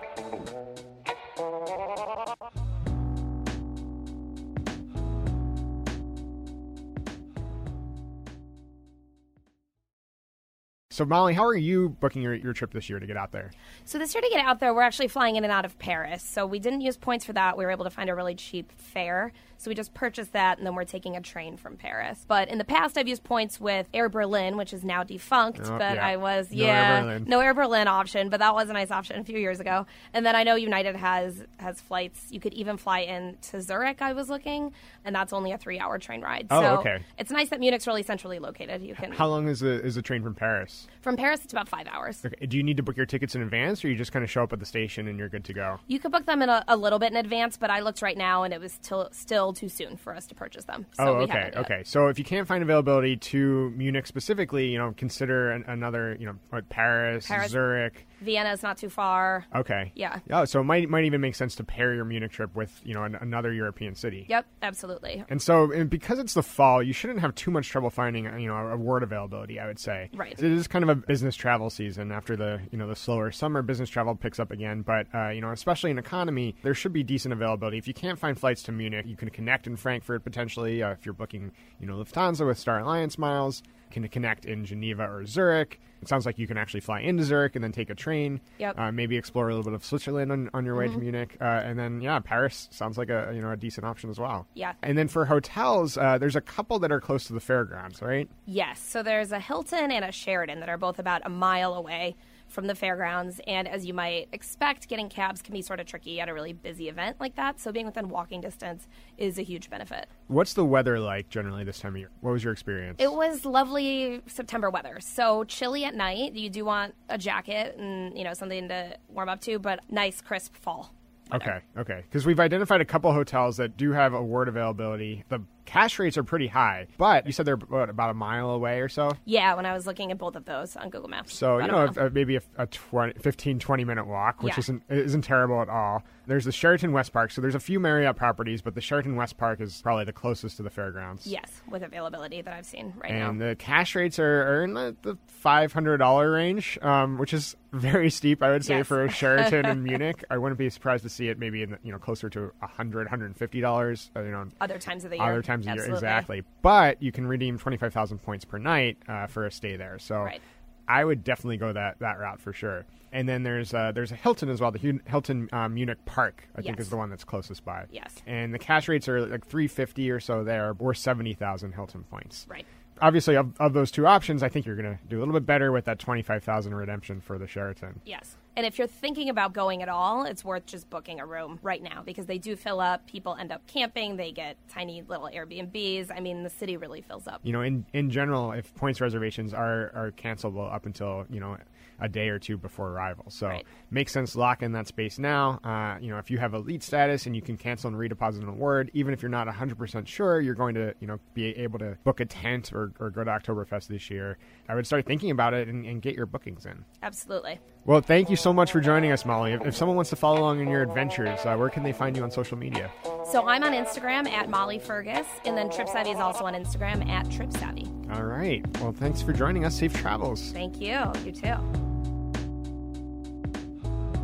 So 10.92 11.06
Molly, 11.06 11.32
how 11.32 11.46
are 11.46 11.56
you 11.56 11.88
booking 11.88 12.20
your, 12.20 12.34
your 12.34 12.52
trip 12.52 12.70
this 12.70 12.90
year 12.90 13.00
to 13.00 13.06
get 13.06 13.16
out 13.16 13.32
there? 13.32 13.50
So 13.86 13.98
this 13.98 14.14
year 14.14 14.20
to 14.20 14.28
get 14.28 14.44
out 14.44 14.60
there, 14.60 14.74
we're 14.74 14.82
actually 14.82 15.08
flying 15.08 15.36
in 15.36 15.44
and 15.44 15.50
out 15.50 15.64
of 15.64 15.78
Paris. 15.78 16.22
So 16.22 16.44
we 16.44 16.58
didn't 16.58 16.82
use 16.82 16.98
points 16.98 17.24
for 17.24 17.32
that. 17.32 17.56
We 17.56 17.64
were 17.64 17.70
able 17.70 17.84
to 17.84 17.90
find 17.90 18.10
a 18.10 18.14
really 18.14 18.34
cheap 18.34 18.70
fare. 18.72 19.32
So 19.62 19.70
we 19.70 19.76
just 19.76 19.94
purchased 19.94 20.32
that, 20.32 20.58
and 20.58 20.66
then 20.66 20.74
we're 20.74 20.84
taking 20.84 21.14
a 21.14 21.20
train 21.20 21.56
from 21.56 21.76
Paris. 21.76 22.24
But 22.26 22.48
in 22.48 22.58
the 22.58 22.64
past, 22.64 22.98
I've 22.98 23.06
used 23.06 23.22
points 23.22 23.60
with 23.60 23.88
Air 23.94 24.08
Berlin, 24.08 24.56
which 24.56 24.72
is 24.72 24.82
now 24.82 25.04
defunct. 25.04 25.60
Oh, 25.62 25.78
but 25.78 25.94
yeah. 25.94 26.04
I 26.04 26.16
was 26.16 26.50
No 26.50 26.64
yeah 26.64 27.00
Berlin. 27.02 27.24
no 27.28 27.38
Air 27.38 27.54
Berlin 27.54 27.86
option, 27.86 28.28
but 28.28 28.40
that 28.40 28.54
was 28.54 28.68
a 28.70 28.72
nice 28.72 28.90
option 28.90 29.20
a 29.20 29.24
few 29.24 29.38
years 29.38 29.60
ago. 29.60 29.86
And 30.12 30.26
then 30.26 30.34
I 30.34 30.42
know 30.42 30.56
United 30.56 30.96
has 30.96 31.44
has 31.58 31.80
flights. 31.80 32.26
You 32.30 32.40
could 32.40 32.54
even 32.54 32.76
fly 32.76 33.00
in 33.02 33.36
to 33.50 33.62
Zurich. 33.62 34.02
I 34.02 34.14
was 34.14 34.28
looking, 34.28 34.72
and 35.04 35.14
that's 35.14 35.32
only 35.32 35.52
a 35.52 35.58
three 35.58 35.78
hour 35.78 35.96
train 35.96 36.22
ride. 36.22 36.48
Oh, 36.50 36.60
so 36.60 36.76
okay. 36.80 37.04
It's 37.16 37.30
nice 37.30 37.50
that 37.50 37.60
Munich's 37.60 37.86
really 37.86 38.02
centrally 38.02 38.40
located. 38.40 38.82
You 38.82 38.96
can 38.96 39.12
How 39.12 39.28
long 39.28 39.46
is 39.46 39.60
the 39.60 39.80
is 39.80 39.94
the 39.94 40.02
train 40.02 40.24
from 40.24 40.34
Paris? 40.34 40.81
From 41.00 41.16
Paris, 41.16 41.40
it's 41.44 41.52
about 41.52 41.68
five 41.68 41.86
hours. 41.86 42.24
Okay, 42.24 42.46
do 42.46 42.56
you 42.56 42.62
need 42.62 42.76
to 42.76 42.82
book 42.82 42.96
your 42.96 43.06
tickets 43.06 43.34
in 43.34 43.42
advance, 43.42 43.84
or 43.84 43.88
you 43.88 43.96
just 43.96 44.12
kind 44.12 44.24
of 44.24 44.30
show 44.30 44.42
up 44.42 44.52
at 44.52 44.60
the 44.60 44.66
station 44.66 45.08
and 45.08 45.18
you're 45.18 45.28
good 45.28 45.44
to 45.44 45.52
go? 45.52 45.80
You 45.86 45.98
could 45.98 46.12
book 46.12 46.26
them 46.26 46.42
in 46.42 46.48
a, 46.48 46.64
a 46.68 46.76
little 46.76 46.98
bit 46.98 47.12
in 47.12 47.16
advance, 47.16 47.56
but 47.56 47.70
I 47.70 47.80
looked 47.80 48.02
right 48.02 48.16
now 48.16 48.42
and 48.42 48.54
it 48.54 48.60
was 48.60 48.78
till, 48.82 49.08
still 49.12 49.52
too 49.52 49.68
soon 49.68 49.96
for 49.96 50.14
us 50.14 50.26
to 50.26 50.34
purchase 50.34 50.64
them. 50.64 50.86
So 50.92 51.04
oh, 51.04 51.20
okay, 51.22 51.50
okay. 51.56 51.82
So 51.84 52.08
if 52.08 52.18
you 52.18 52.24
can't 52.24 52.46
find 52.46 52.62
availability 52.62 53.16
to 53.16 53.70
Munich 53.76 54.06
specifically, 54.06 54.68
you 54.68 54.78
know, 54.78 54.94
consider 54.96 55.52
an, 55.52 55.64
another, 55.66 56.16
you 56.18 56.26
know, 56.26 56.60
Paris, 56.68 57.26
Paris. 57.26 57.50
Zurich. 57.50 58.06
Vienna's 58.22 58.62
not 58.62 58.76
too 58.78 58.88
far. 58.88 59.44
Okay. 59.54 59.92
Yeah. 59.94 60.20
Oh, 60.30 60.44
so 60.44 60.60
it 60.60 60.64
might 60.64 60.88
might 60.88 61.04
even 61.04 61.20
make 61.20 61.34
sense 61.34 61.54
to 61.56 61.64
pair 61.64 61.94
your 61.94 62.04
Munich 62.04 62.32
trip 62.32 62.54
with 62.54 62.80
you 62.84 62.94
know 62.94 63.04
an, 63.04 63.16
another 63.16 63.52
European 63.52 63.94
city. 63.94 64.26
Yep, 64.28 64.46
absolutely. 64.62 65.24
And 65.28 65.40
so, 65.42 65.70
and 65.72 65.90
because 65.90 66.18
it's 66.18 66.34
the 66.34 66.42
fall, 66.42 66.82
you 66.82 66.92
shouldn't 66.92 67.20
have 67.20 67.34
too 67.34 67.50
much 67.50 67.68
trouble 67.68 67.90
finding, 67.90 68.24
you 68.40 68.48
know, 68.48 68.56
a 68.56 68.76
word 68.76 69.02
availability. 69.02 69.58
I 69.58 69.66
would 69.66 69.78
say, 69.78 70.10
Right. 70.14 70.32
It 70.32 70.44
is 70.44 70.68
kind 70.68 70.82
of 70.82 70.88
a 70.88 70.94
business 70.94 71.36
travel 71.36 71.70
season 71.70 72.12
after 72.12 72.36
the, 72.36 72.60
you 72.70 72.78
know, 72.78 72.88
the 72.88 72.96
slower 72.96 73.30
summer. 73.32 73.62
Business 73.62 73.90
travel 73.90 74.14
picks 74.14 74.38
up 74.38 74.50
again, 74.50 74.82
but 74.82 75.06
uh, 75.14 75.28
you 75.28 75.40
know, 75.40 75.50
especially 75.50 75.90
in 75.90 75.98
economy, 75.98 76.54
there 76.62 76.74
should 76.74 76.92
be 76.92 77.02
decent 77.02 77.32
availability. 77.32 77.78
If 77.78 77.88
you 77.88 77.94
can't 77.94 78.18
find 78.18 78.38
flights 78.38 78.62
to 78.64 78.72
Munich, 78.72 79.06
you 79.06 79.16
can 79.16 79.30
connect 79.30 79.66
in 79.66 79.76
Frankfurt 79.76 80.24
potentially. 80.24 80.82
Uh, 80.82 80.90
if 80.92 81.04
you're 81.04 81.12
booking, 81.14 81.52
you 81.80 81.86
know, 81.86 81.96
Lufthansa 81.96 82.46
with 82.46 82.58
Star 82.58 82.80
Alliance 82.80 83.18
miles, 83.18 83.62
can 83.92 84.06
connect 84.08 84.44
in 84.44 84.64
Geneva 84.64 85.04
or 85.08 85.24
Zurich. 85.24 85.80
It 86.00 86.08
sounds 86.08 86.26
like 86.26 86.38
you 86.38 86.48
can 86.48 86.56
actually 86.56 86.80
fly 86.80 87.00
into 87.00 87.22
Zurich 87.22 87.54
and 87.54 87.62
then 87.62 87.70
take 87.70 87.88
a 87.88 87.94
train. 87.94 88.40
Yep. 88.58 88.76
Uh, 88.76 88.90
maybe 88.90 89.16
explore 89.16 89.48
a 89.48 89.54
little 89.54 89.70
bit 89.70 89.74
of 89.74 89.84
Switzerland 89.84 90.32
on, 90.32 90.50
on 90.52 90.64
your 90.64 90.74
way 90.74 90.88
to 90.88 90.98
Munich, 90.98 91.36
uh, 91.40 91.44
and 91.44 91.78
then 91.78 92.00
yeah, 92.00 92.18
Paris 92.18 92.68
sounds 92.72 92.98
like 92.98 93.08
a 93.08 93.30
you 93.32 93.40
know 93.40 93.52
a 93.52 93.56
decent 93.56 93.86
option 93.86 94.10
as 94.10 94.18
well. 94.18 94.46
Yeah. 94.54 94.72
And 94.82 94.98
then 94.98 95.06
for 95.06 95.24
hotels, 95.24 95.96
uh, 95.96 96.18
there's 96.18 96.34
a 96.34 96.40
couple 96.40 96.80
that 96.80 96.90
are 96.90 97.00
close 97.00 97.24
to 97.26 97.32
the 97.32 97.40
fairgrounds, 97.40 98.02
right? 98.02 98.28
Yes, 98.46 98.80
so 98.80 99.02
there's 99.02 99.30
a 99.30 99.38
Hilton 99.38 99.92
and 99.92 100.04
a 100.04 100.10
Sheraton 100.10 100.58
that 100.60 100.68
are 100.68 100.78
both 100.78 100.98
about 100.98 101.22
a 101.24 101.28
mile 101.28 101.74
away 101.74 102.16
from 102.52 102.66
the 102.66 102.74
fairgrounds. 102.74 103.40
And 103.46 103.66
as 103.66 103.86
you 103.86 103.94
might 103.94 104.28
expect, 104.32 104.88
getting 104.88 105.08
cabs 105.08 105.42
can 105.42 105.54
be 105.54 105.62
sort 105.62 105.80
of 105.80 105.86
tricky 105.86 106.20
at 106.20 106.28
a 106.28 106.34
really 106.34 106.52
busy 106.52 106.88
event 106.88 107.16
like 107.18 107.34
that. 107.36 107.58
So 107.58 107.72
being 107.72 107.86
within 107.86 108.08
walking 108.08 108.40
distance 108.40 108.86
is 109.16 109.38
a 109.38 109.42
huge 109.42 109.70
benefit. 109.70 110.06
What's 110.28 110.52
the 110.52 110.64
weather 110.64 111.00
like 111.00 111.28
generally 111.28 111.64
this 111.64 111.78
time 111.78 111.94
of 111.94 111.98
year? 111.98 112.10
What 112.20 112.32
was 112.32 112.44
your 112.44 112.52
experience? 112.52 112.96
It 113.00 113.12
was 113.12 113.44
lovely 113.44 114.20
September 114.26 114.70
weather. 114.70 114.98
So 115.00 115.44
chilly 115.44 115.84
at 115.84 115.94
night. 115.94 116.34
You 116.34 116.50
do 116.50 116.64
want 116.64 116.94
a 117.08 117.16
jacket 117.16 117.76
and, 117.78 118.16
you 118.16 118.24
know, 118.24 118.34
something 118.34 118.68
to 118.68 118.96
warm 119.08 119.28
up 119.28 119.40
to, 119.42 119.58
but 119.58 119.80
nice 119.90 120.20
crisp 120.20 120.54
fall. 120.56 120.92
Okay, 121.32 121.60
okay. 121.78 122.02
Because 122.02 122.26
we've 122.26 122.40
identified 122.40 122.82
a 122.82 122.84
couple 122.84 123.10
hotels 123.10 123.56
that 123.56 123.78
do 123.78 123.92
have 123.92 124.12
award 124.12 124.48
availability. 124.48 125.24
The 125.30 125.40
cash 125.64 125.98
rates 125.98 126.16
are 126.18 126.24
pretty 126.24 126.46
high, 126.48 126.86
but 126.98 127.26
you 127.26 127.32
said 127.32 127.46
they're 127.46 127.56
what, 127.56 127.88
about 127.88 128.10
a 128.10 128.14
mile 128.14 128.50
away 128.50 128.80
or 128.80 128.88
so. 128.88 129.12
Yeah, 129.24 129.54
when 129.54 129.66
I 129.66 129.72
was 129.72 129.86
looking 129.86 130.10
at 130.10 130.18
both 130.18 130.36
of 130.36 130.44
those 130.44 130.76
on 130.76 130.90
Google 130.90 131.08
Maps. 131.08 131.34
So 131.34 131.58
you 131.58 131.66
know, 131.68 131.84
if, 131.84 131.96
uh, 131.98 132.10
maybe 132.12 132.36
a, 132.36 132.42
a 132.58 132.66
20, 132.66 133.20
15, 133.20 133.58
20 133.58 133.84
minute 133.84 134.06
walk, 134.06 134.42
which 134.42 134.54
Yeah. 134.54 134.60
isn't 134.60 134.82
isn't 134.88 135.22
terrible 135.22 135.60
at 135.62 135.68
all. 135.68 136.02
There's 136.26 136.44
the 136.44 136.52
Sheraton 136.52 136.92
West 136.92 137.12
Park. 137.12 137.32
So 137.32 137.40
there's 137.40 137.56
a 137.56 137.60
few 137.60 137.80
Marriott 137.80 138.14
properties, 138.14 138.62
but 138.62 138.76
the 138.76 138.80
Sheraton 138.80 139.16
West 139.16 139.38
Park 139.38 139.60
is 139.60 139.82
probably 139.82 140.04
the 140.04 140.12
closest 140.12 140.56
to 140.58 140.62
the 140.62 140.70
fairgrounds. 140.70 141.26
Yes, 141.26 141.62
with 141.68 141.82
availability 141.82 142.42
that 142.42 142.54
I've 142.54 142.64
seen 142.66 142.92
right 142.96 143.10
and 143.10 143.18
now. 143.20 143.28
And 143.30 143.40
the 143.40 143.56
cash 143.56 143.96
rates 143.96 144.20
are, 144.20 144.42
are 144.60 144.64
in 144.64 144.74
the, 144.74 144.96
the 145.02 145.18
five 145.26 145.72
hundred 145.72 145.96
dollar 145.98 146.30
range, 146.30 146.78
um, 146.80 147.18
which 147.18 147.34
is 147.34 147.56
very 147.72 148.08
steep, 148.10 148.40
I 148.42 148.50
would 148.50 148.64
say, 148.64 148.78
Yes. 148.78 148.86
for 148.86 149.04
a 149.04 149.10
Sheraton 149.10 149.66
in 149.66 149.82
Munich. 149.84 150.22
I 150.30 150.38
wouldn't 150.38 150.58
be 150.58 150.70
surprised 150.70 151.02
to 151.02 151.08
see 151.08 151.28
it 151.28 151.38
maybe 151.40 151.62
in 151.64 151.72
the, 151.72 151.78
you 151.82 151.90
know 151.90 151.98
closer 151.98 152.30
to 152.30 152.52
a 152.62 152.66
hundred, 152.68 153.08
hundred 153.08 153.26
and 153.26 153.36
fifty 153.36 153.60
dollars. 153.60 154.10
Uh, 154.14 154.22
you 154.22 154.30
know, 154.30 154.46
Other 154.60 154.78
times 154.78 155.04
of 155.04 155.10
the 155.10 155.16
year. 155.16 155.24
other 155.26 155.42
times 155.42 155.51
of 155.60 155.64
the 155.64 155.74
year, 155.74 155.84
exactly. 155.94 156.42
But 156.62 157.02
you 157.02 157.12
can 157.12 157.26
redeem 157.26 157.58
twenty 157.58 157.76
five 157.76 157.92
thousand 157.92 158.18
points 158.18 158.44
per 158.44 158.58
night 158.58 158.98
uh, 159.08 159.26
for 159.26 159.46
a 159.46 159.50
stay 159.50 159.76
there. 159.76 159.98
So. 159.98 160.16
Right. 160.16 160.40
I 160.88 161.04
would 161.04 161.22
definitely 161.22 161.58
go 161.58 161.72
that, 161.72 162.00
that 162.00 162.18
route 162.18 162.40
for 162.40 162.52
sure. 162.52 162.84
And 163.12 163.28
then 163.28 163.44
there's 163.44 163.72
uh, 163.72 163.92
there's 163.92 164.10
a 164.10 164.16
Hilton 164.16 164.48
as 164.50 164.60
well. 164.60 164.72
The 164.72 165.00
Hilton 165.06 165.48
uh, 165.52 165.68
Munich 165.68 165.98
Park, 166.06 166.48
I 166.56 166.60
think, 166.60 166.80
is 166.80 166.90
the 166.90 166.96
one 166.96 167.08
that's 167.08 167.22
closest 167.22 167.64
by. 167.64 167.84
Yes. 167.92 168.12
And 168.26 168.52
the 168.52 168.58
cash 168.58 168.88
rates 168.88 169.08
are 169.08 169.20
like 169.24 169.46
350 169.46 170.10
or 170.10 170.18
so 170.18 170.42
there, 170.42 170.74
or 170.80 170.92
70,000 170.92 171.72
Hilton 171.72 172.02
points 172.10 172.46
Right. 172.50 172.66
obviously 173.00 173.36
of, 173.36 173.52
of 173.60 173.72
those 173.74 173.90
two 173.92 174.06
options 174.08 174.42
i 174.42 174.48
think 174.48 174.66
you're 174.66 174.76
going 174.76 174.96
to 174.96 175.02
do 175.08 175.18
a 175.18 175.20
little 175.20 175.32
bit 175.34 175.46
better 175.46 175.70
with 175.72 175.84
that 175.84 175.98
25000 176.00 176.74
redemption 176.74 177.20
for 177.20 177.38
the 177.38 177.46
sheraton 177.46 178.00
Yes. 178.04 178.36
And 178.56 178.66
if 178.66 178.78
you're 178.78 178.86
thinking 178.86 179.30
about 179.30 179.52
going 179.52 179.82
at 179.82 179.88
all, 179.88 180.24
it's 180.24 180.44
worth 180.44 180.66
just 180.66 180.90
booking 180.90 181.20
a 181.20 181.26
room 181.26 181.58
right 181.62 181.82
now 181.82 182.02
because 182.04 182.26
they 182.26 182.38
do 182.38 182.54
fill 182.54 182.80
up. 182.80 183.06
People 183.06 183.34
end 183.34 183.50
up 183.50 183.66
camping. 183.66 184.16
They 184.16 184.30
get 184.30 184.56
tiny 184.68 185.02
little 185.02 185.28
Airbnbs. 185.32 186.10
I 186.14 186.20
mean, 186.20 186.42
the 186.42 186.50
city 186.50 186.76
really 186.76 187.00
fills 187.00 187.26
up. 187.26 187.40
you 187.42 187.52
know 187.52 187.62
in, 187.62 187.86
in 187.92 188.10
general 188.10 188.52
if 188.52 188.74
points 188.74 189.00
reservations 189.00 189.54
are, 189.54 189.90
are 189.94 190.12
cancelable 190.16 190.72
up 190.72 190.86
until 190.86 191.24
you 191.30 191.40
know 191.40 191.56
a 192.02 192.08
day 192.08 192.28
or 192.28 192.38
two 192.38 192.58
before 192.58 192.88
arrival. 192.90 193.24
So 193.28 193.46
Right. 193.46 193.64
makes 193.90 194.12
sense 194.12 194.32
to 194.32 194.40
lock 194.40 194.60
in 194.62 194.72
that 194.72 194.88
space 194.88 195.18
now. 195.18 195.60
Uh, 195.64 195.98
you 196.00 196.10
know, 196.10 196.18
if 196.18 196.30
you 196.30 196.38
have 196.38 196.52
elite 196.52 196.82
status 196.82 197.26
and 197.26 197.34
you 197.36 197.40
can 197.40 197.56
cancel 197.56 197.88
and 197.88 197.96
redeposit 197.96 198.42
on 198.46 198.58
Word, 198.58 198.90
even 198.92 199.14
if 199.14 199.22
you're 199.22 199.30
not 199.30 199.46
100% 199.46 200.06
sure 200.08 200.40
you're 200.40 200.54
going 200.54 200.74
to, 200.74 200.94
you 201.00 201.06
know, 201.06 201.18
be 201.32 201.56
able 201.56 201.78
to 201.78 201.96
book 202.04 202.18
a 202.20 202.24
tent 202.26 202.72
or, 202.72 202.92
or 202.98 203.10
go 203.10 203.22
to 203.24 203.30
Oktoberfest 203.30 203.86
this 203.86 204.10
year, 204.10 204.36
I 204.68 204.74
would 204.74 204.86
start 204.86 205.06
thinking 205.06 205.30
about 205.30 205.54
it 205.54 205.68
and, 205.68 205.86
and 205.86 206.02
get 206.02 206.14
your 206.16 206.26
bookings 206.26 206.66
in. 206.66 206.84
Absolutely. 207.02 207.60
Well, 207.84 208.00
thank 208.00 208.30
you 208.30 208.36
so 208.36 208.52
much 208.52 208.70
for 208.72 208.80
joining 208.80 209.12
us, 209.12 209.24
Molly. 209.24 209.52
If, 209.52 209.64
if 209.66 209.76
someone 209.76 209.96
wants 209.96 210.10
to 210.10 210.16
follow 210.16 210.40
along 210.40 210.60
in 210.60 210.68
your 210.68 210.82
adventures, 210.82 211.40
uh, 211.46 211.56
where 211.56 211.68
can 211.70 211.82
they 211.82 211.92
find 211.92 212.16
you 212.16 212.22
on 212.22 212.30
social 212.30 212.56
media? 212.58 212.90
So 213.30 213.46
I'm 213.48 213.62
on 213.62 213.72
Instagram 213.72 214.28
at 214.28 214.48
Molly 214.50 214.78
Fergus, 214.78 215.26
and 215.44 215.56
then 215.56 215.70
Trip 215.70 215.88
Savvy 215.88 216.10
is 216.10 216.18
also 216.18 216.44
on 216.44 216.54
Instagram 216.54 217.08
at 217.08 217.30
Trip 217.30 217.52
Savvy. 217.52 217.88
All 218.12 218.24
right. 218.24 218.64
Well, 218.80 218.92
thanks 218.92 219.22
for 219.22 219.32
joining 219.32 219.64
us. 219.64 219.76
Safe 219.78 219.92
travels. 219.94 220.52
Thank 220.52 220.80
you. 220.80 221.00
You 221.24 221.32
too. 221.32 221.91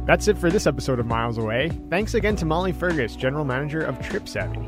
That's 0.09 0.27
it 0.27 0.39
for 0.39 0.51
this 0.51 0.67
episode 0.67 1.01
of 1.01 1.07
Miles 1.07 1.37
Away. 1.37 1.71
Thanks 1.91 2.15
again 2.15 2.35
to 2.37 2.47
Molly 2.47 2.73
Fergus, 2.73 3.15
General 3.15 3.45
Manager 3.45 3.83
of 3.83 4.01
Trip 4.01 4.27
Savvy. 4.27 4.67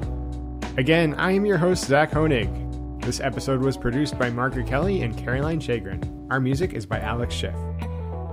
Again, 0.77 1.15
I 1.15 1.33
am 1.33 1.47
your 1.47 1.57
host, 1.57 1.87
Zach 1.87 2.11
Honig. 2.11 3.01
This 3.03 3.21
episode 3.21 3.63
was 3.63 3.79
produced 3.79 4.19
by 4.19 4.29
Margaret 4.29 4.67
Kelly 4.67 5.01
and 5.01 5.17
Caroline 5.17 5.59
Chagrin. 5.59 6.27
Our 6.31 6.41
music 6.41 6.75
is 6.75 6.85
by 6.85 7.01
Alex 7.01 7.35
Schiff. 7.35 7.55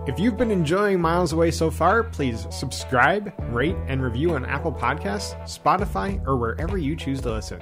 If 0.06 0.20
you've 0.20 0.36
been 0.36 0.52
enjoying 0.52 1.00
Miles 1.00 1.32
Away 1.32 1.50
so 1.50 1.72
far, 1.72 2.04
please 2.04 2.46
subscribe, 2.50 3.34
rate, 3.54 3.78
and 3.88 4.04
review 4.04 4.36
on 4.36 4.44
Apple 4.44 4.74
Podcasts, 4.74 5.34
Spotify, 5.46 6.22
or 6.28 6.36
wherever 6.36 6.78
you 6.78 6.98
choose 6.98 7.22
to 7.22 7.32
listen. 7.32 7.62